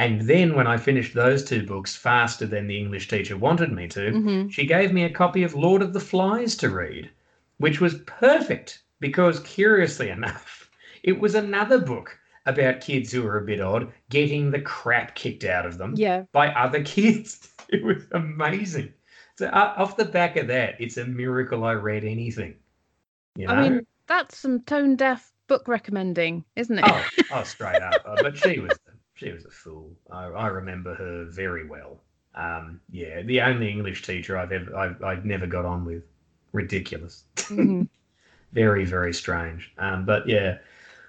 [0.00, 3.88] And then when I finished those two books faster than the English teacher wanted me
[3.88, 4.52] to, Mhm.
[4.52, 7.10] she gave me a copy of Lord of the Flies to read,
[7.56, 10.70] which was perfect because, curiously enough,
[11.02, 15.44] it was another book about kids who are a bit odd getting the crap kicked
[15.44, 16.22] out of them Yeah.
[16.32, 17.52] by other kids.
[17.68, 18.92] It was amazing.
[19.36, 22.54] So, uh, off the back of that, it's a miracle I read anything.
[23.36, 23.52] You know?
[23.54, 26.84] I mean, that's some tone deaf book recommending, isn't it?
[26.86, 28.00] oh, oh, straight up.
[28.06, 28.78] Uh, but she was
[29.18, 29.90] she was a fool.
[30.10, 31.98] I, I remember her very well.
[32.34, 36.02] Um, yeah, the only English teacher I've ever I've, I've never got on with.
[36.52, 37.24] Ridiculous.
[37.36, 37.88] Mhm.
[38.52, 39.70] very very strange.
[39.78, 40.58] Um, but yeah,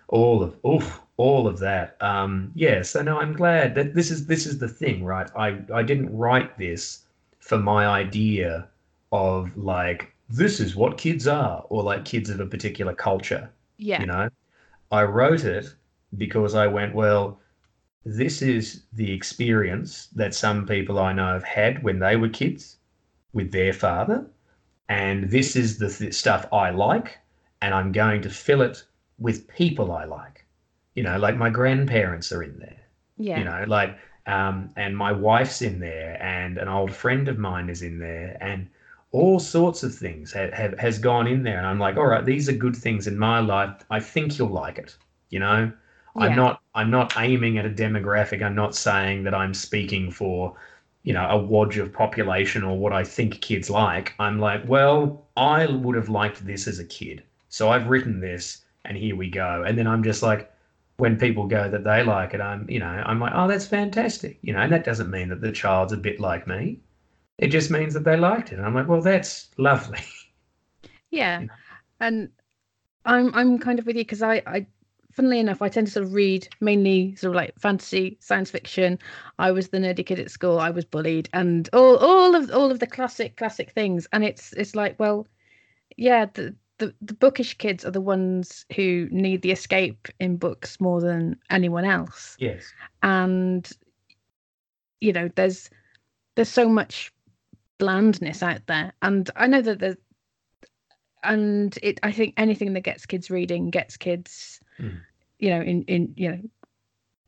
[0.09, 1.95] all of oof, all of that.
[2.01, 2.81] Um, yeah.
[2.81, 5.29] So no, I'm glad that this is this is the thing, right?
[5.35, 7.05] I I didn't write this
[7.39, 8.67] for my idea
[9.11, 14.01] of like this is what kids are, or like kids of a particular culture Yeah.
[14.01, 14.29] you know
[14.91, 15.73] i wrote it
[16.17, 17.39] because i went well
[18.05, 22.77] this is the experience that some people i know have had when they were kids
[23.33, 24.25] with their father.
[24.87, 27.19] And this is the th- stuff i like
[27.61, 28.83] and i'm going to fill it
[29.19, 30.45] with people i like.
[30.95, 32.81] You know like my grandparents are in there.
[33.17, 33.39] Yeah.
[33.39, 37.67] you know like um, and my wife's in there and an old friend of mine
[37.67, 38.67] is in there and
[39.11, 42.25] all sorts of things have, have has gone in there and i'm like all right
[42.25, 43.83] these are good things in my life.
[43.89, 44.95] I think you'll like it
[45.29, 45.71] you know
[46.17, 50.55] i'm not i'm not aiming at a demographic i'm not saying that i'm speaking for
[51.03, 55.25] you know a wodge of population or what i think kids like i'm like well
[55.37, 59.29] i would have liked this as a kid so i've written this and here we
[59.29, 60.51] go and then i'm just like
[60.99, 64.37] when people go that they like it, I'm, you know, I'm like, oh, that's fantastic,
[64.41, 66.81] you know, and that doesn't mean that the child's a bit like me.
[67.37, 68.57] It just means that they liked it.
[68.57, 69.99] And I'm like, well, that's lovely.
[71.11, 71.39] Yeah.
[71.39, 71.53] you know?
[72.01, 72.29] And
[73.03, 74.67] I'm I'm kind of with you because I, I
[75.19, 78.97] funnily enough, I tend to sort of read mainly sort of like fantasy, science fiction.
[79.37, 82.71] I was the nerdy kid at school, I was bullied and all all of all
[82.71, 84.07] of the classic classic things.
[84.13, 85.27] And it's it's like, well,
[85.97, 90.79] yeah, the the, the bookish kids are the ones who need the escape in books
[90.79, 92.37] more than anyone else.
[92.39, 92.63] Yes.
[93.03, 93.69] and
[95.01, 95.69] you know there's
[96.35, 97.11] there's so much
[97.77, 99.95] blandness out there and i know that there's
[101.23, 105.01] and it i think anything that gets kids reading gets kids Mm.
[105.39, 106.41] You know in in you know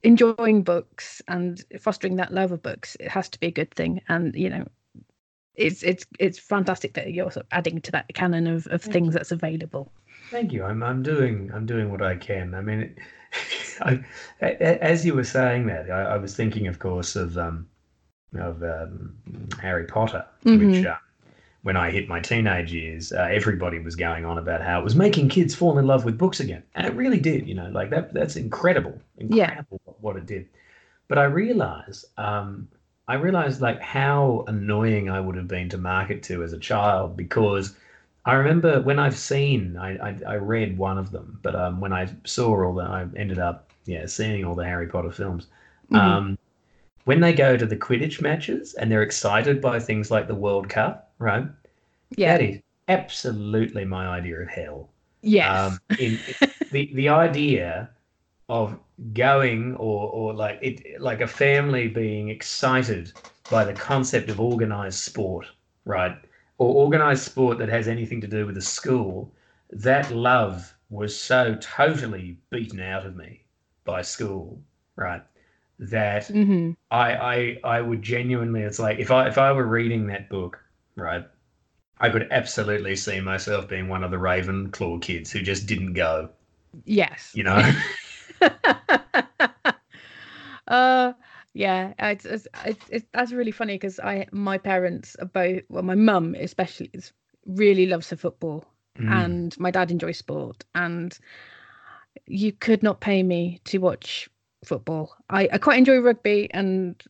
[0.03, 4.01] enjoying books and fostering that love of books it has to be a good thing
[4.09, 4.65] and you know
[5.55, 8.93] it's it's it's fantastic that you're sort of adding to that canon of, of Thank
[8.93, 9.13] things you.
[9.13, 9.91] that's available
[10.31, 10.63] Thank you.
[10.63, 12.53] I'm, I'm doing, I'm doing what I can.
[12.53, 12.95] I mean,
[13.81, 14.03] I,
[14.41, 17.67] a- a- as you were saying that, I, I was thinking, of course, of, um,
[18.35, 19.15] of um,
[19.61, 20.85] Harry Potter, which, Mhm.
[20.85, 20.95] uh,
[21.63, 24.95] when I hit my teenage years, uh, everybody was going on about how it was
[24.95, 27.47] making kids fall in love with books again, and it really did.
[27.47, 28.13] You know, like that.
[28.13, 28.99] That's incredible,
[29.29, 29.57] Yeah.
[29.59, 30.47] incredible what it did.
[31.07, 32.67] But I realize, um,
[33.07, 37.17] I realized like how annoying I would have been to market to as a child
[37.17, 37.75] because
[38.25, 41.93] I remember when I've seen, I, I, I read one of them, but um, when
[41.93, 45.47] I saw all the, I ended up yeah seeing all the Harry Potter films.
[45.89, 46.21] Mhm.
[46.21, 46.37] Um,
[47.05, 50.69] when they go to the Quidditch matches and they're excited by things like the World
[50.69, 51.45] Cup, right?
[52.15, 52.37] yeah.
[52.37, 54.89] That is absolutely my idea of hell.
[55.21, 55.71] yes.
[55.71, 56.19] Um, in,
[56.71, 57.89] the the idea
[58.49, 58.77] of
[59.13, 63.13] going or or like it like a family being excited
[63.49, 65.47] by the concept of organized sport,
[65.85, 66.17] right?
[66.57, 69.31] Or organized sport that has anything to do with the school.
[69.71, 73.45] That love was so totally beaten out of me
[73.85, 74.61] by school,
[74.97, 75.23] right?
[75.81, 80.07] That hmm I, I I would genuinely it's like if I if I were reading
[80.07, 80.63] that book,
[80.95, 81.25] right,
[81.99, 86.29] I could absolutely see myself being one of the Ravenclaw kids who just didn't go,
[86.85, 87.31] Yes.
[87.33, 87.61] you know.
[90.67, 91.13] uh
[91.53, 95.83] yeah it's, it's, it's, it's that's really funny because i my parents are both well
[95.83, 97.11] my mum especially is
[97.45, 98.65] really loves her football
[98.99, 99.07] Mm.
[99.07, 101.17] and my dad enjoys sport and
[102.25, 104.29] you could not pay me to watch
[104.63, 105.15] football.
[105.29, 107.01] I i quite enjoy rugby and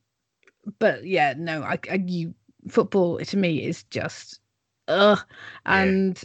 [0.79, 2.33] but yeah no i, I you
[2.69, 4.39] football to me is just
[4.87, 5.19] ugh.
[5.65, 5.83] Yeah.
[5.83, 6.23] and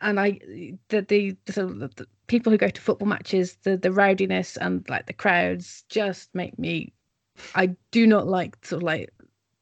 [0.00, 0.40] and i
[0.88, 3.92] the the, the, sort of the, the people who go to football matches the the
[3.92, 6.92] rowdiness and like the crowds just make me
[7.54, 9.12] i do not like sort of like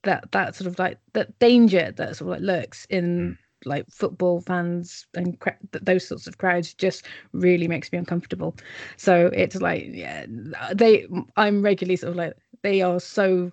[0.03, 3.40] that that sort of like that danger that sort of like lurks in hmm.
[3.65, 8.57] Like football fans and cra- those sorts of crowds just really makes me uncomfortable.
[8.97, 10.27] So it's like yeah
[10.75, 11.07] they
[11.37, 13.53] i'm regularly sort of like they are so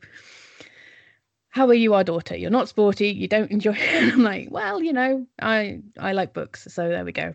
[1.49, 2.36] how are you our daughter?
[2.36, 4.14] You're not sporty you don't enjoy it.
[4.14, 7.34] I'm like well you know i i like books so there we go.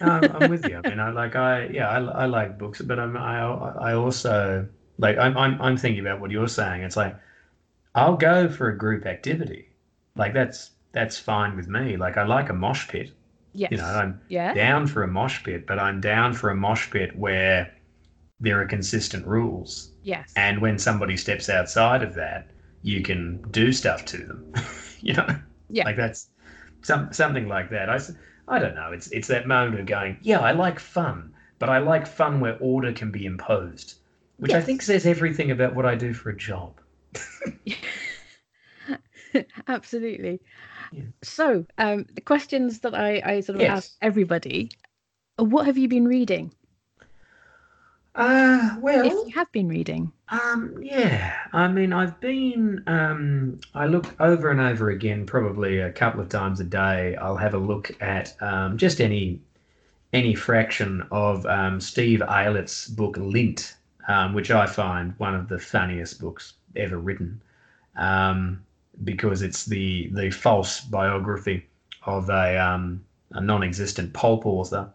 [0.00, 0.76] I'm, I'm with you.
[0.76, 4.68] I mean, I like I yeah I, I like books, but I'm, I I also
[4.98, 6.82] like I'm, I'm I'm thinking about what you're saying.
[6.82, 7.16] It's like
[7.94, 9.70] I'll go for a group activity,
[10.16, 11.96] like that's that's fine with me.
[11.96, 13.10] Like I like a mosh pit.
[13.52, 16.56] yes You know, I'm yeah down for a mosh pit, but I'm down for a
[16.56, 17.72] mosh pit where
[18.40, 19.92] there are consistent rules.
[20.02, 22.50] yes And when somebody steps outside of that,
[22.82, 24.52] you can do stuff to them.
[25.00, 25.26] you know,
[25.68, 25.84] Yeah.
[25.84, 26.28] like that's
[26.82, 27.88] some something like that.
[27.90, 27.98] I
[28.48, 28.92] I don't know.
[28.92, 32.56] It's it's that moment of going, yeah, I like fun, but I like fun where
[32.60, 33.94] order can be imposed,
[34.38, 36.80] which I think says everything about what I do for a job.
[39.68, 40.40] absolutely
[40.92, 41.02] Yeah.
[41.22, 43.70] so um the questions that i i sort of Yes.
[43.76, 44.70] ask everybody
[45.36, 46.52] what have you been reading
[48.14, 53.86] Uh, well, if you have been reading Um, yeah, I mean, I've been, um, I
[53.86, 57.16] look over and over again, probably a couple of times a day.
[57.16, 59.40] I'll have a look at um, just any
[60.12, 63.76] any fraction of um, Steve Aylett's book Lint,
[64.08, 67.40] um, which I find one of the funniest books ever written,
[67.96, 68.62] um,
[69.04, 71.66] because it's the the false biography
[72.04, 74.92] of a um, a non-existent pulp author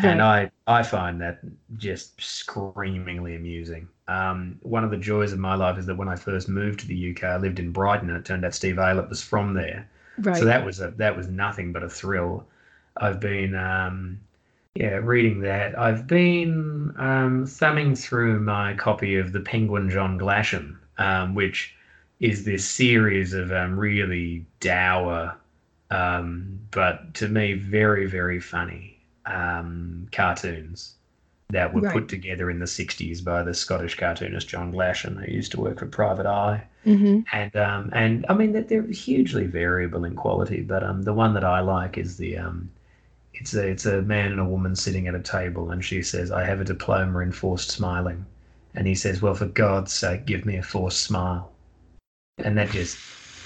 [0.00, 1.40] and I, I find that
[1.76, 3.88] just screamingly amusing.
[4.08, 6.86] Um, one of the joys of my life is that when I first moved to
[6.86, 9.88] the UK, I lived in Brighton, and it turned out Steve Aylett was from there.
[10.18, 12.46] right So that was a that was nothing but a thrill.
[12.96, 14.20] I've been um,
[14.74, 15.78] yeah reading that.
[15.78, 21.74] I've been um, thumbing through my copy of the Penguin John Glashan, um, which
[22.22, 25.36] is this series of um, really dour,
[25.90, 30.94] um, but to me very very funny um, cartoons
[31.50, 31.92] that were Right.
[31.92, 35.80] put together in the 60s by the Scottish cartoonist John Glashan, who used to work
[35.80, 36.64] for Private Eye.
[36.84, 41.14] Hmm and um, and I mean that they're hugely variable in quality, but um, the
[41.14, 42.70] one that I like is the um,
[43.34, 46.30] it's a it's a man and a woman sitting at a table, and she says,
[46.32, 48.26] "I have a diploma in forced smiling,"
[48.74, 51.51] and he says, "Well, for God's sake, give me a forced smile,"
[52.38, 52.98] and that just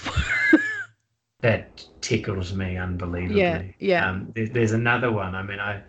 [1.41, 3.37] that tickles me unbelievably.
[3.39, 4.09] Yeah, yeah.
[4.09, 5.34] Um, there, there's another one.
[5.34, 5.82] I mean, I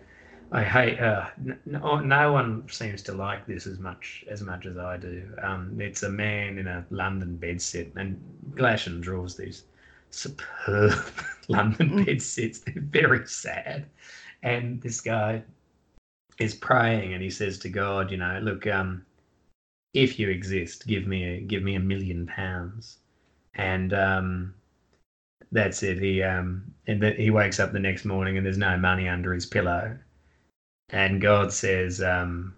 [0.52, 0.98] I hate.
[0.98, 1.26] Uh,
[1.66, 5.28] no, no one seems to like this as much as much as I do.
[5.42, 8.20] Um, it's a man in a London bed bedsit, and
[8.54, 9.64] Glashan draws these
[10.10, 10.92] superb
[11.48, 12.06] London Mm.
[12.06, 12.60] bedsits.
[12.60, 13.86] They're very sad,
[14.42, 15.42] and this guy
[16.38, 19.04] is praying, and he says to God, you know, look, um,
[19.94, 22.98] if you exist, give me a give me a million pounds,
[23.54, 24.54] and um,
[25.52, 25.98] that's it.
[25.98, 29.32] He um, and then he wakes up the next morning, and there's no money under
[29.32, 29.98] his pillow
[30.90, 32.54] and God says, um,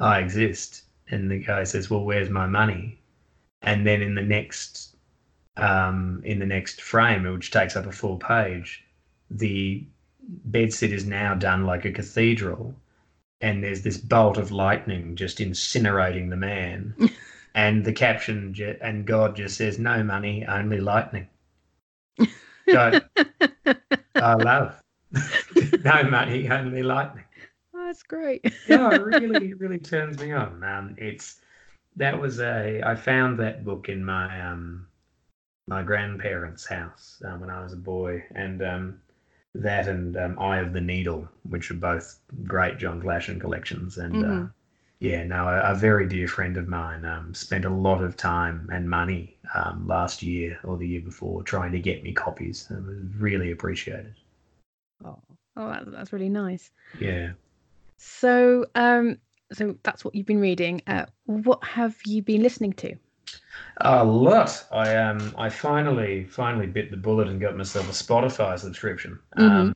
[0.00, 0.84] I exist.
[1.10, 2.98] And the guy says, Well, where's my money?
[3.62, 4.96] And then in the next
[5.56, 8.84] um, in the next frame, which takes up a full page,
[9.30, 9.84] the
[10.50, 12.74] bedsit is now done like a cathedral,
[13.40, 16.94] and there's this bolt of lightning just incinerating the man.
[17.54, 21.28] and the caption ju- and God just says, "No money, only lightning."
[22.68, 23.00] So
[24.16, 24.80] I love
[25.84, 27.24] no money, only lightning.
[27.74, 28.44] Oh, that's great.
[28.68, 30.62] Yeah, it really, really turns me on.
[30.64, 31.40] Um, it's
[31.96, 34.86] that was a I found that book in my um
[35.66, 39.00] my grandparents' house um, when I was a boy, and um,
[39.62, 44.22] that and um, Eye of the Needle, which are both great John Glashan collections, and.
[44.22, 44.52] Uh, Mhm.
[44.98, 48.68] yeah, no, a, a very dear friend of mine um, spent a lot of time
[48.72, 52.66] and money um, last year or the year before trying to get me copies.
[52.70, 54.14] It was really appreciated.
[55.04, 55.18] Oh,
[55.56, 56.70] oh that, that's really nice.
[56.98, 57.32] Yeah.
[57.98, 59.18] So, um,
[59.52, 60.82] so that's what you've been reading.
[60.86, 62.96] Uh, what have you been listening to?
[63.78, 64.64] A lot.
[64.72, 69.18] I um I finally finally bit the bullet and got myself a Spotify subscription.
[69.36, 69.74] Um,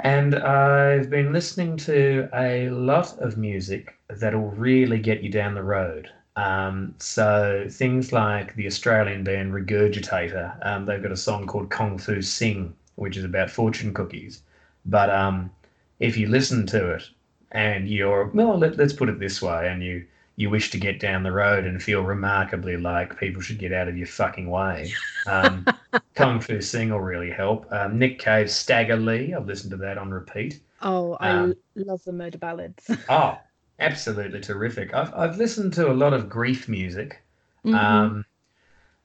[0.00, 5.62] and I've been listening to a lot of music that'll really get you down the
[5.62, 6.10] road.
[6.36, 11.98] Um, so things like the Australian band Regurgitator, um, they've got a song called Kung
[11.98, 14.42] Fu Sing, which is about fortune cookies.
[14.86, 15.50] But um,
[15.98, 17.08] if you listen to it
[17.50, 20.06] and you're well, let, let's put it this way, and you
[20.38, 23.88] you wish to get down the road and feel remarkably like people should get out
[23.88, 24.98] of your fucking way.
[25.26, 25.68] Um,
[26.16, 27.66] Kung Fu Sing will really help.
[27.72, 30.62] Um, Nick Cave's Stagger Lee, I've listened to that on repeat.
[30.80, 32.88] Oh, I Um, love the murder ballads.
[33.08, 33.38] Oh,
[33.78, 34.94] absolutely terrific.
[34.94, 37.22] I've, I've listened to a lot of grief music.
[37.64, 38.08] Mhm.
[38.08, 38.24] Um,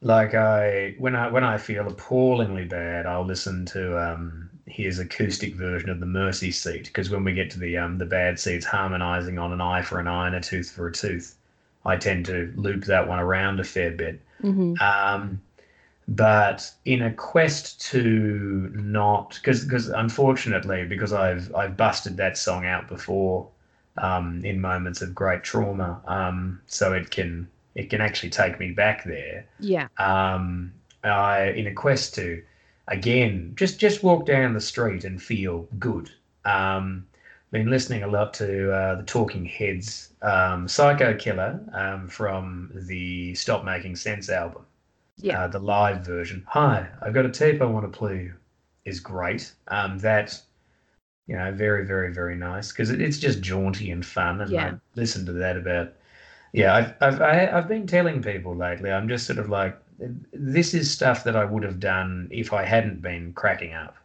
[0.01, 5.55] like I when I when I feel appallingly bad, I'll listen to um, his acoustic
[5.55, 8.65] version of the Mercy Seat because when we get to the um, the Bad Seeds
[8.65, 11.35] harmonising on an eye for an eye and a tooth for a tooth,
[11.85, 14.21] I tend to loop that one around a fair bit.
[14.41, 14.79] Mhm.
[14.81, 15.41] Um,
[16.07, 22.65] but in a quest to not, because because unfortunately, because I've I've busted that song
[22.65, 23.47] out before
[23.97, 28.71] um, in moments of great trauma, um, so it can it can actually take me
[28.71, 29.45] back there.
[29.59, 29.87] Yeah.
[29.97, 32.41] Um, I in a quest to
[32.87, 36.09] again just just walk down the street and feel good.
[36.45, 37.07] Um,
[37.51, 43.35] been listening a lot to uh, the Talking Heads, um, Psycho Killer um, from the
[43.35, 44.65] Stop Making Sense album
[45.17, 45.37] Yeah.
[45.37, 46.43] uh, the live version.
[46.49, 48.33] Hi, I've got a tape I want to play you.
[48.85, 49.53] Is great.
[49.69, 50.41] Um, that
[51.27, 54.41] you know, very, very, very nice because it, it's just jaunty and fun.
[54.41, 54.65] And Yeah.
[54.73, 55.93] I listened to that about.
[56.53, 58.91] Yeah, I've I've I, I've been telling people lately.
[58.91, 59.77] I'm just sort of like,
[60.31, 63.95] this is stuff that I would have done if I hadn't been cracking up.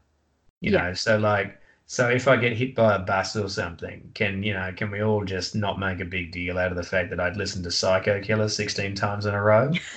[0.61, 0.89] You Yeah.
[0.89, 1.61] know, so like.
[1.91, 4.71] So if I get hit by a bus or something, can you know?
[4.77, 7.39] Can we all just not make a big deal out of the fact that I'd
[7.39, 9.73] listened to Psycho Killer sixteen times in a row?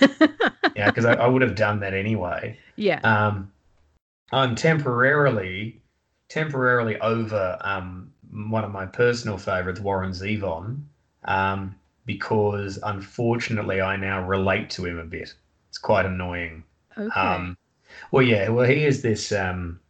[0.74, 2.58] yeah, because I, I would have done that anyway.
[2.76, 3.00] yeah.
[3.04, 3.52] Um,
[4.32, 5.82] I'm temporarily,
[6.30, 10.80] temporarily over um, one of my personal favorites, Warren Zevon,
[11.24, 11.74] um,
[12.06, 15.34] because unfortunately I now relate to him a bit.
[15.72, 16.64] It's quite annoying.
[16.98, 17.18] okay.
[17.18, 17.56] Um,
[18.10, 19.80] well, yeah, well he is this um,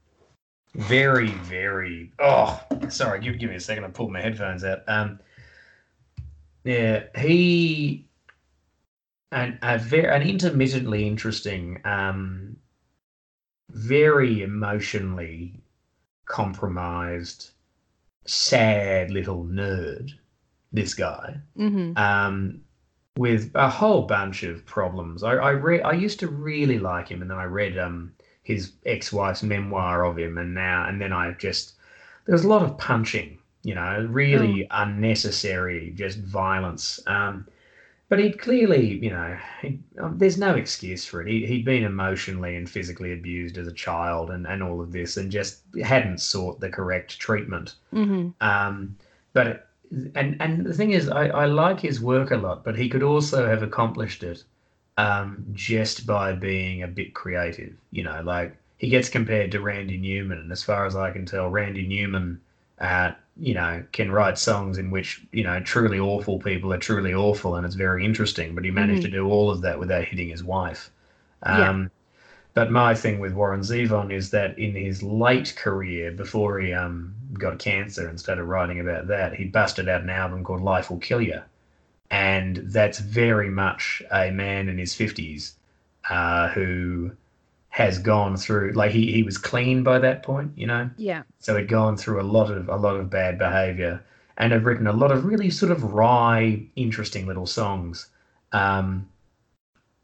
[0.76, 2.12] very, very.
[2.20, 3.82] Oh, sorry, give, give me a second.
[3.82, 4.84] I pulled my headphones out.
[4.86, 5.18] Um,
[6.62, 8.06] yeah, he
[9.32, 12.56] and a very an intermittently interesting, um,
[13.70, 15.64] very emotionally
[16.26, 17.50] compromised,
[18.24, 20.12] sad little nerd.
[20.72, 22.61] This guy hmm um,
[23.16, 25.22] with a whole bunch of problems.
[25.22, 28.72] I I, re- I used to really like him, and then I read um, his
[28.86, 31.74] ex-wife's memoir of him, and now and then I just
[32.26, 37.00] there was a lot of punching, you know, really unnecessary, just violence.
[37.06, 37.46] Um,
[38.08, 41.28] but he'd clearly, you know, he, um, there's no excuse for it.
[41.28, 45.16] He, he'd been emotionally and physically abused as a child, and, and all of this,
[45.16, 47.74] and just hadn't sought the correct treatment.
[47.90, 48.96] hmm Um,
[49.32, 49.68] but
[50.14, 53.02] and and the thing is, I, I like his work a lot, but he could
[53.02, 54.44] also have accomplished it
[54.96, 57.74] um, just by being a bit creative.
[57.90, 61.26] You know, like he gets compared to Randy Newman, and as far as I can
[61.26, 62.40] tell, Randy Newman,
[62.80, 67.14] uh, you know, can write songs in which you know truly awful people are truly
[67.14, 68.54] awful, and it's very interesting.
[68.54, 69.04] But he managed Mhm.
[69.04, 70.90] to do all of that without hitting his wife.
[71.46, 71.70] Yeah.
[71.70, 71.90] Um,
[72.54, 77.14] But my thing with Warren Zevon is that in his late career, before he um,
[77.34, 80.98] got cancer instead of writing about that, he busted out an album called Life Will
[80.98, 81.42] Kill You.
[82.10, 85.52] And that's very much a man in his 50s
[86.10, 87.12] uh, who
[87.70, 90.90] has gone through, like, he, he was clean by that point, you know?
[90.98, 91.22] Yeah.
[91.38, 94.04] So he'd gone through a lot of a lot of bad behaviour
[94.36, 98.08] and have written a lot of really sort of wry, interesting little songs,
[98.52, 99.08] um,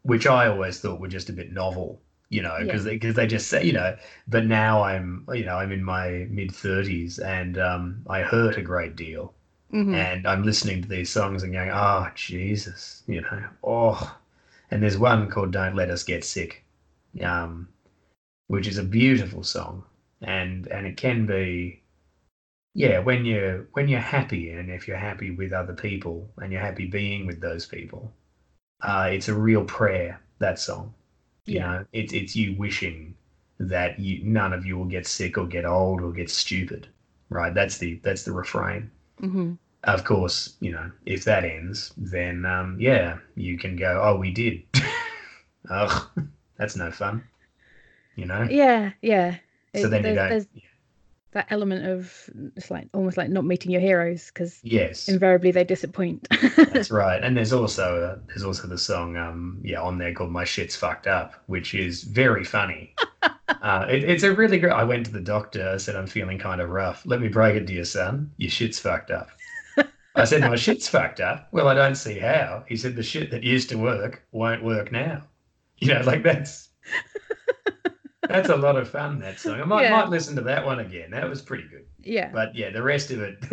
[0.03, 2.91] which I always thought were just a bit novel, you know, because Yeah.
[2.91, 3.95] they, 'cause they just say, you know.
[4.27, 8.61] But now I'm, you know, I'm in my mid thirties and um, I hurt a
[8.61, 9.33] great deal,
[9.73, 9.93] Mhm.
[9.95, 14.17] and I'm listening to these songs and going, "Oh Jesus," you know, oh.
[14.71, 16.63] And there's one called "Don't Let Us Get Sick,"
[17.21, 17.69] um,
[18.47, 19.83] which is a beautiful song,
[20.21, 21.81] and and it can be,
[22.73, 26.61] yeah, when you're when you're happy and if you're happy with other people and you're
[26.61, 28.13] happy being with those people,
[28.81, 30.19] uh, it's a real prayer.
[30.39, 30.93] That song,
[31.49, 31.65] you Yeah.
[31.65, 33.15] know, it's it's you wishing
[33.59, 36.87] that you none of you will get sick or get old or get stupid,
[37.29, 37.53] right?
[37.53, 38.91] That's the that's the refrain
[39.21, 39.57] Mhm.
[39.83, 44.31] of course, you know, if that ends, then um, yeah, you can go, oh, we
[44.31, 44.63] did.
[45.69, 46.09] Ugh,
[46.57, 47.23] that's no fun,
[48.15, 48.49] you know.
[48.49, 49.35] Yeah, yeah.
[49.73, 50.47] so It- then you there's
[51.31, 55.63] that element of it's like almost like not meeting your heroes because Yes, invariably they
[55.63, 56.27] disappoint.
[56.73, 57.23] that's right.
[57.23, 60.75] And there's also uh, there's also the song, um, yeah, on there called "My Shit's
[60.75, 62.95] Fucked Up," which is very funny.
[63.23, 64.73] uh, it, it's a really great.
[64.73, 65.69] I went to the doctor.
[65.69, 67.03] I said I'm feeling kind of rough.
[67.05, 68.31] Let me break it to you, son.
[68.37, 69.29] Your shit's fucked up.
[70.15, 71.47] I said my shit's fucked up.
[71.51, 72.63] Well, I don't see how.
[72.67, 75.23] He said the shit that used to work won't work now.
[75.77, 76.69] You know, like that's
[78.29, 79.19] that's a lot of fun.
[79.19, 79.59] That song.
[79.61, 79.89] I might Yeah.
[79.89, 81.11] might listen to that one again.
[81.11, 81.85] That was pretty good.
[82.03, 82.29] yeah.
[82.31, 83.41] But yeah, the rest of it,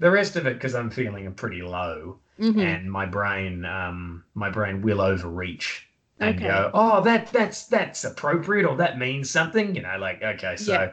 [0.00, 2.58] the rest of it, because I'm feeling pretty low, Mhm.
[2.60, 5.88] and my brain, um, my brain will overreach
[6.20, 6.46] and Okay.
[6.46, 9.74] go, oh, that that's that's appropriate, or that means something.
[9.74, 10.72] You know, like okay, so.
[10.72, 10.92] Yeah.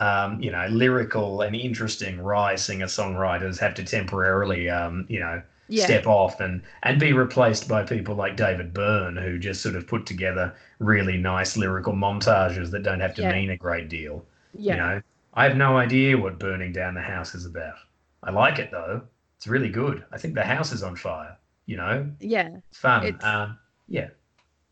[0.00, 5.40] Um, you know, lyrical and interesting wry singer songwriters have to temporarily, um, you know,
[5.68, 5.84] Yeah.
[5.84, 9.86] step off and and be replaced by people like David Byrne, who just sort of
[9.86, 13.32] put together really nice lyrical montages that don't have to Yeah.
[13.32, 14.24] mean a great deal.
[14.52, 14.74] Yeah.
[14.74, 15.02] You know,
[15.34, 17.76] I have no idea what burning down the house is about.
[18.22, 19.02] I like it though.
[19.36, 20.04] It's really good.
[20.12, 21.36] I think the house is on fire.
[21.66, 22.58] You know, Yeah.
[22.68, 23.06] it's fun.
[23.06, 23.58] It's- Um,
[23.88, 24.08] yeah.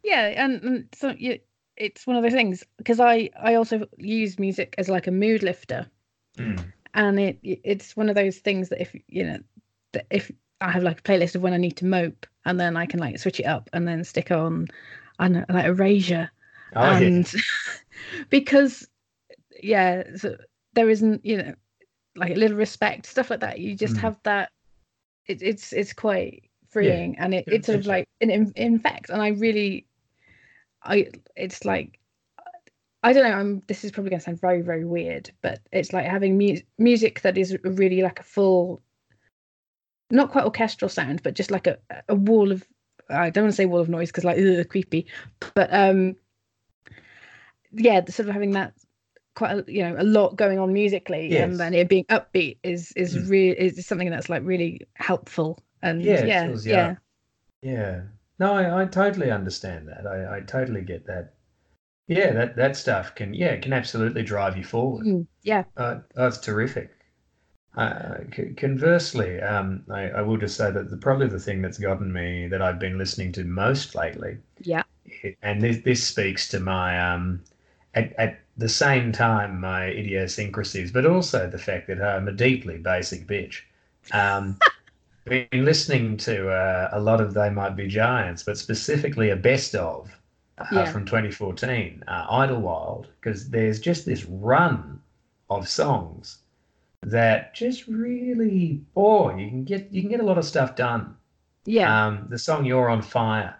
[0.02, 1.38] Yeah, and, and so you,
[1.76, 5.42] it's one of those things because I I also use music as like a mood
[5.42, 5.86] lifter,
[6.36, 6.62] Mm.
[6.94, 9.38] and it it's one of those things that if you know
[9.92, 10.30] that if
[10.62, 13.00] I have like a playlist of when I need to mope, and then I can
[13.00, 14.68] like switch it up and then stick on,
[15.18, 16.30] and like Erasure,
[16.74, 16.98] Oh, yeah.
[16.98, 17.34] and
[18.30, 18.88] because
[19.62, 20.36] yeah, so
[20.74, 21.54] there isn't you know
[22.16, 23.58] like a little respect stuff like that.
[23.58, 24.00] You just Mm.
[24.00, 24.50] have that.
[25.26, 28.78] It, it's it's quite freeing, and it, Yeah, it's sort of like in, in in
[28.78, 29.86] fact, and I really,
[30.82, 31.98] I it's like.
[33.04, 33.36] I don't know.
[33.36, 33.62] I'm.
[33.66, 37.20] This is probably going to sound very, very weird, but it's like having mu- music
[37.22, 38.80] that is really like a full,
[40.12, 42.64] not quite orchestral sound, but just like a a wall of.
[43.10, 45.06] I don't want to say wall of noise because like ugh, creepy,
[45.54, 46.16] but um,
[47.72, 48.74] yeah, the sort of having that
[49.34, 51.44] quite a, you know a lot going on musically, Yes.
[51.44, 53.28] and then it being upbeat is is Mm.
[53.28, 56.96] really is something that's like really helpful and Yeah, yeah, you yeah.
[57.62, 58.02] Yeah.
[58.38, 60.06] No, I, I totally understand that.
[60.06, 61.34] I, I totally get that.
[62.08, 65.06] Yeah, that, that stuff can yeah can absolutely drive you forward.
[65.06, 66.90] Mm, yeah, Uh, that's terrific.
[67.76, 71.78] Uh, c- conversely, um, I, I will just say that the, probably the thing that's
[71.78, 74.82] gotten me that I've been listening to most lately, yeah,
[75.42, 77.42] and this, this speaks to my um,
[77.94, 82.76] at, at the same time my idiosyncrasies, but also the fact that I'm a deeply
[82.78, 83.62] basic bitch.
[84.12, 84.58] Um,
[85.24, 89.74] been listening to uh, a lot of They Might Be Giants, but specifically a best
[89.74, 90.10] of
[90.58, 90.92] uh, Yeah.
[90.92, 95.00] from 2014, uh, Idlewild, because there's just this run
[95.48, 96.38] of songs
[97.02, 101.16] that just really, boy, you can get you can get a lot of stuff done.
[101.64, 103.56] yeah, Um, the song "You're on Fire"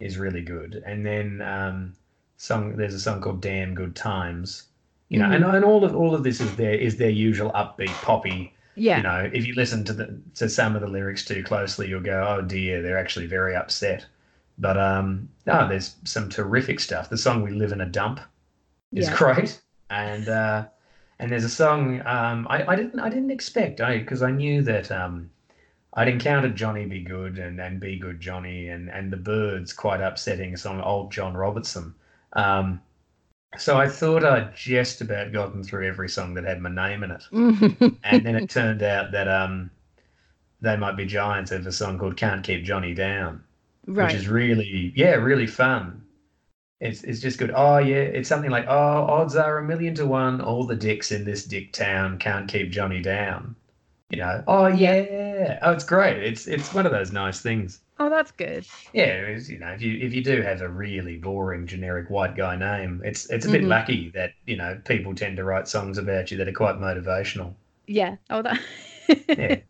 [0.00, 1.94] is really good, and then um,
[2.36, 4.64] song there's a song called "Damn Good Times."
[5.08, 7.92] You know, and, and all of all of this is their is their usual upbeat
[8.02, 11.42] poppy yeah, you know, if you listen to the to some of the lyrics too
[11.42, 14.04] closely, you'll go, "Oh dear, they're actually very upset."
[14.58, 17.08] But um, no, there's some terrific stuff.
[17.08, 18.20] The song "We Live in a Dump"
[18.92, 19.16] is Yeah.
[19.16, 20.66] great, and uh,
[21.18, 24.62] and there's a song um, I, I didn't I didn't expect I because I knew
[24.62, 25.30] that um,
[25.94, 27.00] I'd encountered Johnny B.
[27.00, 31.34] Goode and and Be Good Johnny and and the Byrds quite upsetting song Old John
[31.34, 31.94] Robertson.
[32.34, 32.80] Um,
[33.56, 37.10] so I thought I'd just about gotten through every song that had my name in
[37.10, 37.24] it
[38.04, 39.70] and then it turned out that um
[40.60, 43.42] they might be giants have a song called "Can't Keep Johnny Down,"
[43.86, 46.02] right, which is really yeah really fun.
[46.80, 47.50] It's it's just good.
[47.54, 48.70] Oh yeah, it's something like oh
[49.06, 52.70] odds are a million to one all the dicks in this dick town can't keep
[52.70, 53.56] Johnny down.
[54.10, 54.44] You know.
[54.46, 55.58] Oh yeah.
[55.62, 56.22] Oh, it's great.
[56.22, 57.80] It's it's one of those nice things.
[57.98, 58.66] oh, that's good.
[58.92, 62.56] Yeah, you know, if you if you do have a really boring generic white guy
[62.56, 63.64] name, it's it's a bit Mhm.
[63.64, 67.54] lucky that you know people tend to write songs about you that are quite motivational.
[67.86, 68.16] Yeah.
[68.30, 68.60] Oh, that.
[69.36, 69.60] Yeah.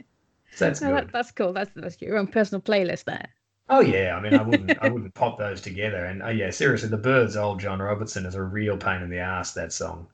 [0.53, 0.95] So that's No, good.
[0.95, 1.53] that, that's cool.
[1.53, 3.29] That's that's your own personal playlist there.
[3.69, 6.05] Oh yeah, I mean, I wouldn't, I wouldn't pop those together.
[6.05, 9.19] And oh yeah, seriously, the Byrds' old John Robertson is a real pain in the
[9.19, 9.53] ass.
[9.53, 10.09] That song.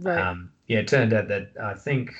[0.00, 0.18] Right.
[0.18, 2.14] Um, yeah, it turned out that I think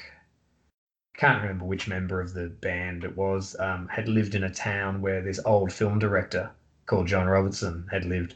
[1.14, 5.00] can't remember which member of the band it was, um, had lived in a town
[5.00, 6.50] where this old film director
[6.86, 8.34] called John Robertson had lived.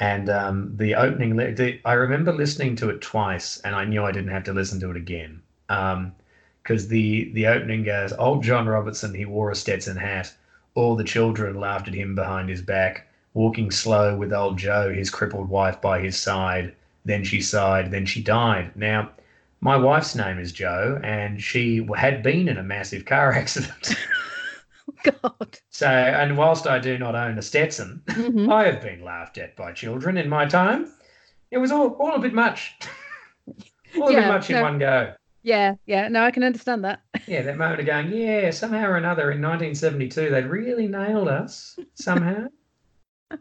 [0.00, 4.12] And um, the opening, the, I remember listening to it twice, and I knew I
[4.12, 5.42] didn't have to listen to it again.
[5.66, 10.32] Because um, the the opening goes, "Old John Robertson, he wore a Stetson hat.
[10.78, 15.10] All the children laughed at him behind his back, walking slow with old Joe, his
[15.10, 16.72] crippled wife by his side.
[17.04, 19.10] Then she sighed, then she died." Now,
[19.60, 23.96] my wife's name is Joe, and she had been in a massive car accident.
[25.02, 25.58] God.
[25.70, 28.48] So, and whilst I do not own a Stetson, mm-hmm.
[28.58, 30.92] I have been laughed at by children in my time.
[31.50, 32.74] It was all, all a bit much.
[34.00, 35.12] all yeah, a bit much no, in one go.
[35.48, 36.08] Yeah, yeah.
[36.08, 37.00] No, I can understand that.
[37.26, 41.78] yeah, that moment of going, yeah, somehow or another in 1972, they'd really nailed us
[41.94, 42.48] somehow.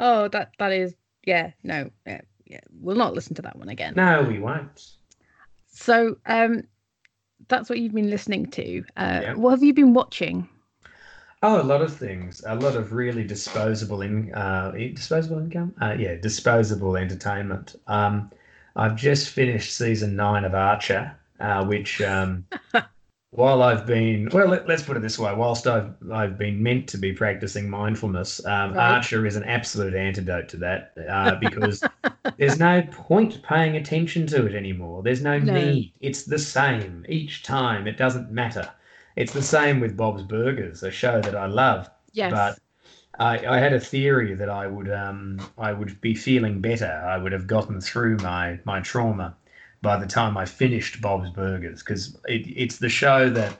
[0.00, 2.58] oh, that that is, yeah, no, yeah, yeah.
[2.80, 3.94] We'll not listen to that one again.
[3.96, 4.84] No, we won't.
[5.68, 6.64] So, um,
[7.46, 8.82] that's what you've been listening to.
[8.96, 9.34] Uh, yeah.
[9.34, 10.48] What have you been watching?
[11.44, 12.42] Oh, a lot of things.
[12.48, 15.72] A lot of really disposable in uh, disposable income.
[15.80, 17.76] Uh, yeah, disposable entertainment.
[17.86, 18.32] Um,
[18.76, 22.46] I've just finished season nine of Archer, uh, which um,
[23.30, 26.88] while I've been well, let, us put it this way: whilst I've I've been meant
[26.88, 28.94] to be practicing mindfulness, um, right.
[28.94, 31.82] Archer is an absolute antidote to that uh, because
[32.36, 35.02] there's no point paying attention to it anymore.
[35.02, 35.92] There's no, no, need.
[36.00, 37.86] It's the same each time.
[37.86, 38.68] It doesn't matter.
[39.16, 41.90] It's the same with Bob's Burgers, a show that I love.
[42.12, 42.32] Yes.
[42.32, 42.58] But
[43.18, 47.02] I, I had a theory that I would um, I would be feeling better.
[47.06, 49.36] I would have gotten through my my trauma
[49.82, 53.58] by the time I finished Bob's Burgers because it, it's the show that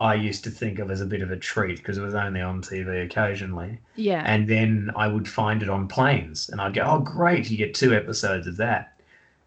[0.00, 2.40] I used to think of as a bit of a treat because it was only
[2.40, 3.78] on TV occasionally.
[3.96, 4.22] Yeah.
[4.24, 7.74] And then I would find it on planes and I'd go, oh, great, you get
[7.74, 8.98] two episodes of that.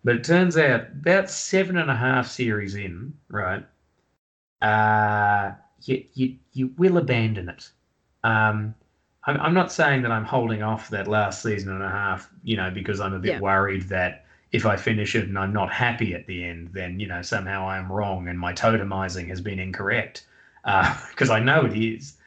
[0.04, 3.66] But it turns out about seven and a half series in, right?
[4.62, 7.70] Uh, you, you, you will abandon it.
[8.24, 8.76] Um,
[9.26, 12.58] I'm, I'm not saying that I'm holding off that last season and a half, you
[12.58, 13.40] know, because I'm a bit yeah.
[13.40, 17.08] worried that if I finish it and I'm not happy at the end, then you
[17.08, 20.26] know somehow I am wrong and my totemizing has been incorrect
[20.64, 22.18] because uh, I know it is.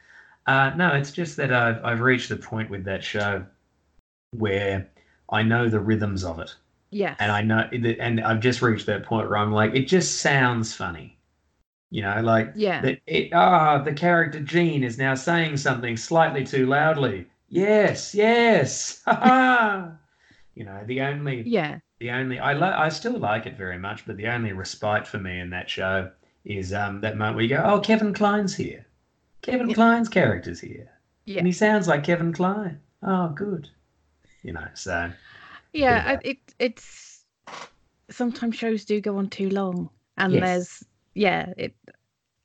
[0.45, 3.45] Uh, no, it's just that I've I've reached the point with that show
[4.31, 4.87] where
[5.31, 6.53] I know the rhythms of it.
[6.89, 7.15] Yeah.
[7.19, 7.69] And I know,
[7.99, 11.16] and I've just reached that point where I'm like, it just sounds funny.
[11.89, 16.43] You know, like yeah, that it ah, the character Gene is now saying something slightly
[16.43, 17.27] too loudly.
[17.49, 19.01] Yes, yes.
[19.07, 24.05] you know, the only yeah the only I lo- I still like it very much,
[24.05, 26.11] but the only respite for me in that show
[26.45, 28.85] is um, that moment where you go, "Oh, Kevin Kline's here.
[29.41, 29.75] Kevin yeah.
[29.75, 30.89] Kline's character's here,
[31.25, 31.37] yeah.
[31.37, 32.79] and he sounds like Kevin Kline.
[33.01, 33.69] Oh, good.
[34.43, 35.11] You know, so
[35.73, 37.23] yeah, I, it it's
[38.09, 40.41] sometimes shows do go on too long, and yes.
[40.41, 40.83] there's
[41.17, 41.75] yeah, it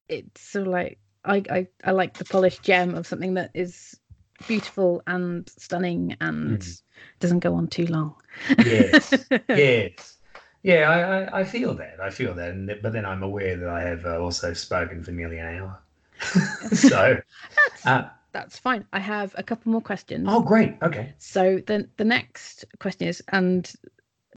[0.09, 3.99] it's sort of like I, I I like the polished gem of something that is
[4.47, 6.83] beautiful and stunning and mm.
[7.21, 8.15] doesn't go on too long.
[8.59, 9.15] yes,
[9.49, 10.19] yes.
[10.63, 11.99] Yeah, I, I, I, feel that.
[12.01, 12.51] I feel that.
[12.51, 15.83] And, but then I'm aware that I have uh, also spoken for nearly an hour.
[16.73, 17.21] so
[17.57, 18.85] that's, uh, that's fine.
[18.93, 20.29] I have a couple more questions.
[20.31, 20.77] Oh, great.
[20.81, 21.15] Okay.
[21.19, 23.71] So the, the next question is, and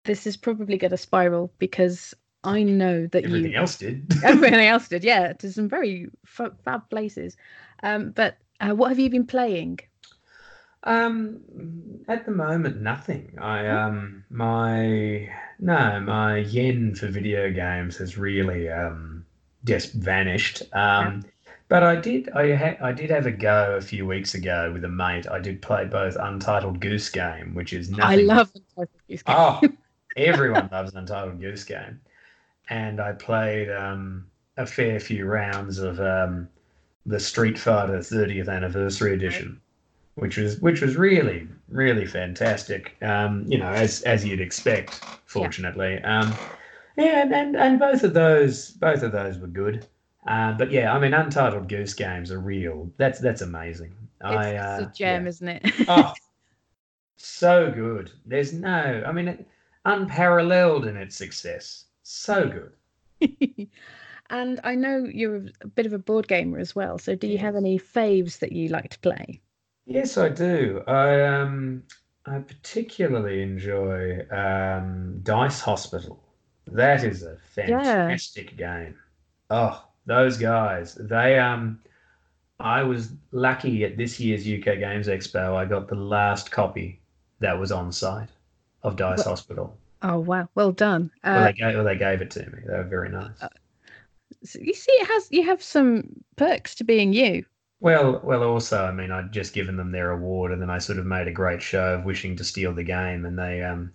[0.04, 2.16] this is probably going to spiral because
[2.46, 4.12] I know that everything you, else did.
[4.24, 7.36] everything else did, yeah, to some very f- fab places.
[7.84, 9.80] Um, but uh, what have you been playing?
[10.86, 11.42] Um,
[12.08, 13.34] at the moment, nothing.
[13.40, 15.30] I um, my
[15.60, 19.26] no, my yen for video games has really um
[19.64, 20.62] just vanished.
[20.74, 21.52] Um, yeah.
[21.70, 24.84] but I did I had I did have a go a few weeks ago with
[24.86, 25.28] a mate.
[25.28, 28.20] I did play both Untitled Goose Game, which is nothing.
[28.20, 29.36] I love Untitled Goose Game.
[29.38, 29.62] Oh,
[30.18, 32.00] everyone loves Untitled Goose Game,
[32.70, 34.26] and I played um
[34.58, 36.50] a fair few rounds of um
[37.06, 39.62] the Street Fighter 30th Anniversary Edition
[40.16, 42.96] which was which was really really fantastic.
[43.02, 45.02] Um, you know, as as you'd expect.
[45.26, 46.20] Fortunately, yeah.
[46.20, 46.34] Um,
[46.98, 49.86] yeah, and, and and both of those both of those were good.
[50.26, 52.90] Uh, but yeah, I mean, Untitled Goose Games are real.
[52.98, 53.94] That's that's amazing.
[54.22, 55.30] It's, I, uh, it's a gem, yeah.
[55.30, 55.72] isn't it?
[55.88, 56.14] oh,
[57.18, 58.12] so good.
[58.26, 59.48] There's no, I mean, it,
[59.84, 61.85] unparalleled in its success.
[62.08, 62.70] So
[63.20, 63.68] good.
[64.30, 67.00] and I know you're a bit of a board gamer as well.
[67.00, 69.42] So, do you have any faves that you like to play?
[69.88, 70.84] Yes, I do.
[70.86, 71.82] I um
[72.28, 76.22] I particularly enjoy um, Dice Hospital.
[76.68, 78.84] That is a fantastic yeah.
[78.84, 78.96] game.
[79.50, 80.94] Oh, those guys.
[80.94, 81.80] They um
[82.60, 85.56] I was lucky at this year's UK Games Expo.
[85.56, 87.02] I got the last copy
[87.40, 88.30] that was on site
[88.84, 89.78] of Dice well, Hospital.
[90.08, 91.12] Oh wow, well done.
[91.24, 92.60] Uh, well, they gave, well, they gave it to me.
[92.66, 93.42] They were very nice.
[93.42, 93.50] Uh,
[94.44, 97.46] So you see, it has you have some perks to being you.
[97.80, 98.44] Well, well.
[98.44, 101.28] Also, I mean, I'd just given them their award, and then I sort of made
[101.28, 103.94] a great show of wishing to steal the game, and they, um,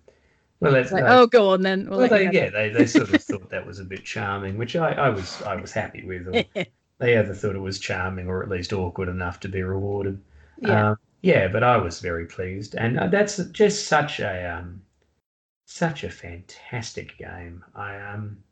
[0.59, 1.89] well, Like, oh, go on then.
[1.89, 4.93] We'll they, yeah, they, they sort of thought that was a bit charming, which I,
[4.93, 6.27] I was I was happy with.
[6.99, 10.21] They either thought it was charming or at least awkward enough to be rewarded.
[10.57, 10.91] yeah.
[10.91, 14.83] Um, yeah, but I was very pleased, and uh, that's just such a um,
[15.71, 17.63] such a fantastic game.
[17.75, 18.43] I um,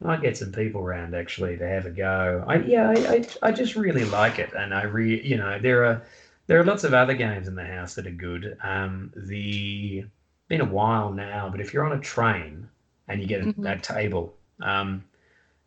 [0.00, 2.44] might get some people around actually to have a go.
[2.46, 5.84] I yeah, I, I, I just really like it, and I re you know there
[5.86, 6.02] are
[6.46, 8.58] there are lots of other games in the house that are good.
[8.62, 10.04] Um, the
[10.48, 12.68] been a while now, but if you're on a train
[13.08, 13.72] and you get a, Mhm.
[13.72, 15.04] a table, um,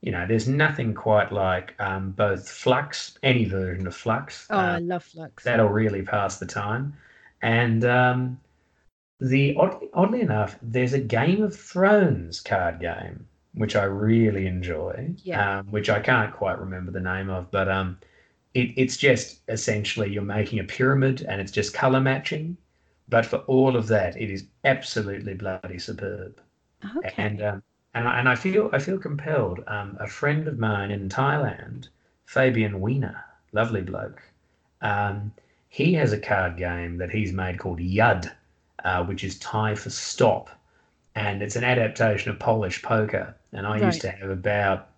[0.02, 4.48] you know, there's nothing quite like um, both Fluxx, any version of Fluxx.
[4.50, 5.44] oh, I uh, love Fluxx.
[5.44, 6.96] that'll really pass the time.
[7.42, 8.40] And um,
[9.20, 15.14] the oddly, oddly enough, there's a Game of Thrones card game which I really enjoy.
[15.24, 15.60] Yeah.
[15.60, 17.98] Um, which I can't quite remember the name of, but um,
[18.54, 22.58] it, it's just essentially you're making a pyramid and it's just color matching.
[23.08, 26.42] But for all of that, it is absolutely bloody superb
[26.98, 27.14] okay.
[27.18, 27.64] and um,
[27.94, 29.64] and I, and I feel I feel compelled.
[29.68, 31.88] Um, a friend of mine in Thailand,
[32.26, 34.22] Fabian Wiener, lovely bloke.
[34.82, 35.32] Um,
[35.70, 38.32] he has a card game that he's made called Yud,
[38.84, 40.50] uh, which is Thai for stop,
[41.16, 43.36] and it's an adaptation of Polish poker.
[43.54, 44.90] And I used to have about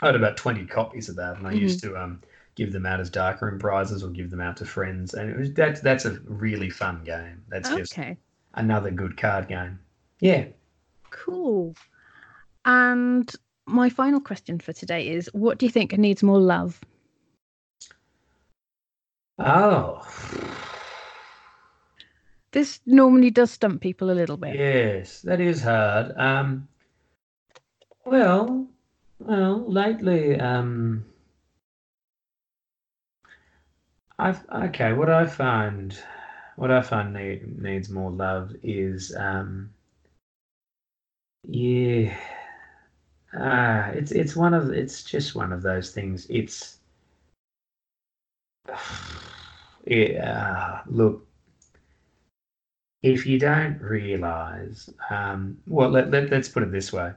[0.00, 2.22] I had about twenty copies of that, and I used to um,
[2.54, 5.14] give them out as darkroom prizes or give them out to friends.
[5.14, 7.42] And it was that's that's a really fun game.
[7.48, 8.16] That's just okay.
[8.54, 9.78] another good card game.
[10.20, 10.46] Yeah.
[11.10, 11.74] Cool.
[12.64, 13.30] And
[13.66, 16.80] my final question for today is what do you think needs more love?
[19.38, 20.06] Oh,
[22.52, 24.54] This normally does stump people a little bit.
[24.54, 26.12] yes, that is hard.
[26.16, 26.68] Um,
[28.04, 28.66] well,
[29.18, 31.04] well, lately, um,
[34.18, 34.92] I've okay.
[34.92, 35.98] What I find,
[36.56, 39.72] what I find need, needs more love is, um,
[41.44, 42.14] yeah,
[43.32, 46.26] ah, it's it's one of it's just one of those things.
[46.28, 46.76] It's,
[49.86, 51.26] yeah, look.
[53.02, 57.12] If you don't realize, um, well, let, let, let's put it this way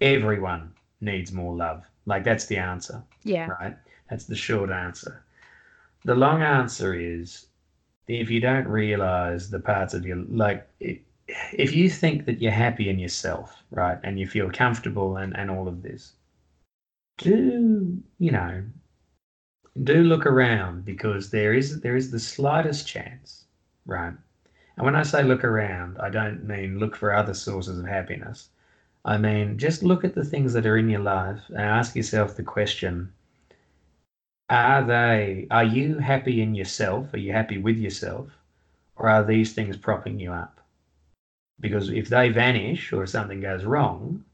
[0.00, 1.82] everyone needs more love.
[2.06, 3.46] Like, that's the answer, Yeah.
[3.46, 3.76] right?
[4.10, 5.22] That's the short answer.
[6.04, 7.46] The long answer is
[8.06, 11.00] if you don't realize the parts of your, like, it,
[11.52, 15.50] if you think that you're happy in yourself, right, and you feel comfortable and, and
[15.50, 16.12] all of this,
[17.18, 18.62] do, you know,
[19.82, 23.44] do look around because there is there is the slightest chance,
[23.86, 24.14] right?
[24.76, 28.50] And when I say look around, I don't mean look for other sources of happiness.
[29.04, 32.36] I mean just look at the things that are in your life and ask yourself
[32.36, 33.12] the question
[34.48, 37.12] are they are you happy in yourself?
[37.12, 38.30] Are you happy with yourself?
[38.96, 40.60] Or are these things propping you up?
[41.60, 44.24] Because if they vanish or something goes wrong,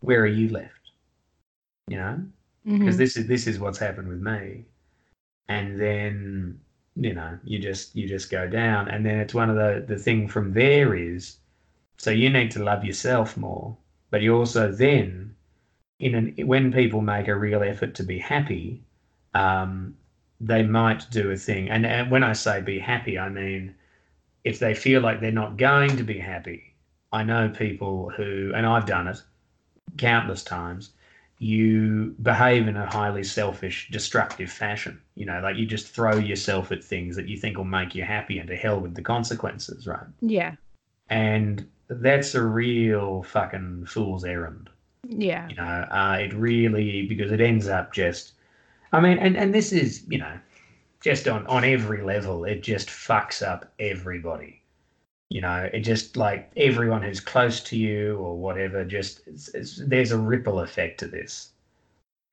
[0.00, 0.92] where are you left?
[1.88, 2.26] You know?
[2.80, 2.98] because Mhm.
[2.98, 4.66] this is this is what's happened with me
[5.48, 6.61] and then
[6.96, 8.88] you know you just you just go down.
[8.88, 11.36] And then it's one of the the thing from there is
[11.96, 13.76] so you need to love yourself more
[14.10, 15.34] but you also then
[15.98, 18.82] in an when people make a real effort to be happy
[19.34, 19.96] um
[20.40, 21.70] they might do a thing.
[21.70, 23.74] And, and when i say be happy i mean
[24.44, 26.74] if they feel like they're not going to be happy
[27.12, 29.22] i know people who and i've done it
[29.96, 30.90] countless times
[31.42, 35.00] you behave in a highly selfish, destructive fashion.
[35.16, 38.04] You know, like you just throw yourself at things that you think will make you
[38.04, 40.06] happy and to hell with the consequences, right?
[40.20, 40.54] Yeah.
[41.10, 44.70] And that's a real fucking fool's errand.
[45.08, 45.48] Yeah.
[45.48, 48.34] You know, uh, it really, because it ends up just,
[48.92, 50.38] I mean, and, and this is, you know,
[51.00, 54.61] just on, on every level, it just fucks up everybody.
[55.32, 59.80] You know, it just like everyone who's close to you or whatever, just it's, it's,
[59.86, 61.52] there's a ripple effect to this.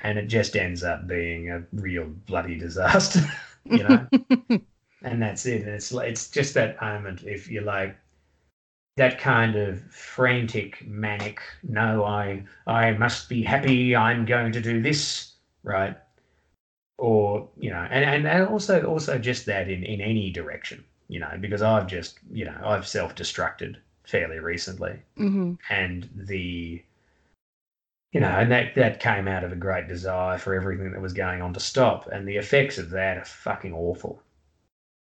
[0.01, 3.21] And it just ends up being a real bloody disaster,
[3.63, 4.05] you know?
[5.01, 5.61] and that's it.
[5.61, 7.95] And it's like, it's just that moment if you're like,
[8.97, 14.81] that kind of frantic manic no i i must be happy i'm going to do
[14.81, 15.95] this right
[16.97, 21.19] or you know and and, and also also just that in in any direction you
[21.19, 26.83] know because i've just you know i've self-destructed fairly recently hmm and the
[28.11, 31.13] you know and that that came out of a great desire for everything that was
[31.13, 34.21] going on to stop and the effects of that are fucking awful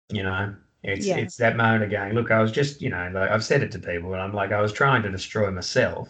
[0.09, 1.17] you know it's Yeah.
[1.17, 3.71] it's that moment of going look i was just you know like i've said it
[3.73, 6.09] to people and i'm like i was trying to destroy myself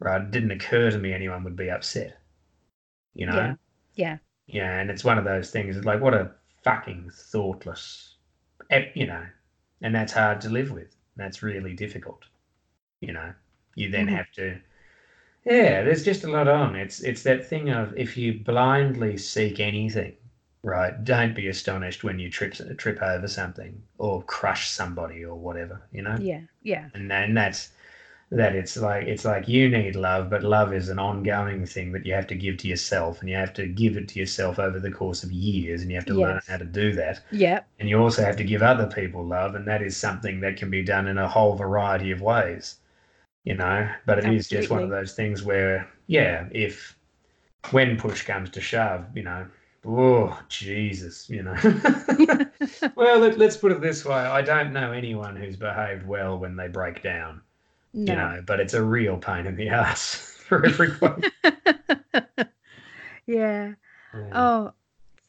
[0.00, 2.18] right it didn't occur to me anyone would be upset
[3.14, 3.36] You know.
[3.36, 3.54] Yeah.
[3.94, 4.18] Yeah.
[4.46, 5.76] Yeah, and it's one of those things.
[5.76, 6.32] It's like what a
[6.62, 8.16] fucking thoughtless,
[8.94, 9.26] you know,
[9.82, 10.96] and that's hard to live with.
[11.16, 12.24] That's really difficult.
[13.00, 13.34] You know,
[13.76, 14.16] you then Mhm.
[14.16, 14.60] have to.
[15.44, 16.76] Yeah, there's just a lot on.
[16.76, 20.16] It's it's that thing of if you blindly seek anything,
[20.62, 21.02] right?
[21.04, 25.82] Don't be astonished when you trip trip over something or crush somebody or whatever.
[25.92, 26.40] You know Yeah.
[26.62, 26.90] Yeah.
[26.94, 27.72] and and that's
[28.30, 32.04] that it's like it's like you need love but love is an ongoing thing that
[32.04, 34.80] you have to give to yourself and you have to give it to yourself over
[34.80, 37.22] the course of years and you have to learn how to do that.
[37.30, 37.60] Yeah.
[37.78, 40.70] and you also have to give other people love and that is something that can
[40.70, 42.78] be done in a whole variety of ways
[43.44, 43.88] you know?
[44.06, 46.96] But it is just one of those things where yeah if
[47.70, 49.46] when push comes to shove you know
[49.84, 51.54] oh jesus you know?
[52.96, 56.56] Well let, let's put it this way i don't know anyone who's behaved well when
[56.56, 57.40] they break down
[57.96, 58.12] no.
[58.12, 60.14] You know, but it's a real pain in the ass
[60.46, 61.22] for everyone.
[63.26, 63.72] yeah.
[64.32, 64.72] Oh,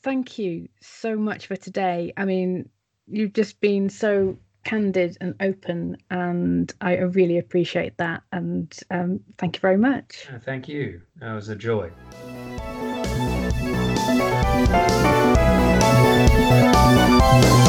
[0.04, 2.14] thank you so much for today.
[2.16, 2.70] I mean,
[3.08, 8.22] you've just been so candid and open, and I really appreciate that.
[8.32, 10.28] And um, thank you very much.
[10.44, 11.02] Thank you.
[11.22, 11.90] It was a joy.
[16.60, 17.67] Thank you.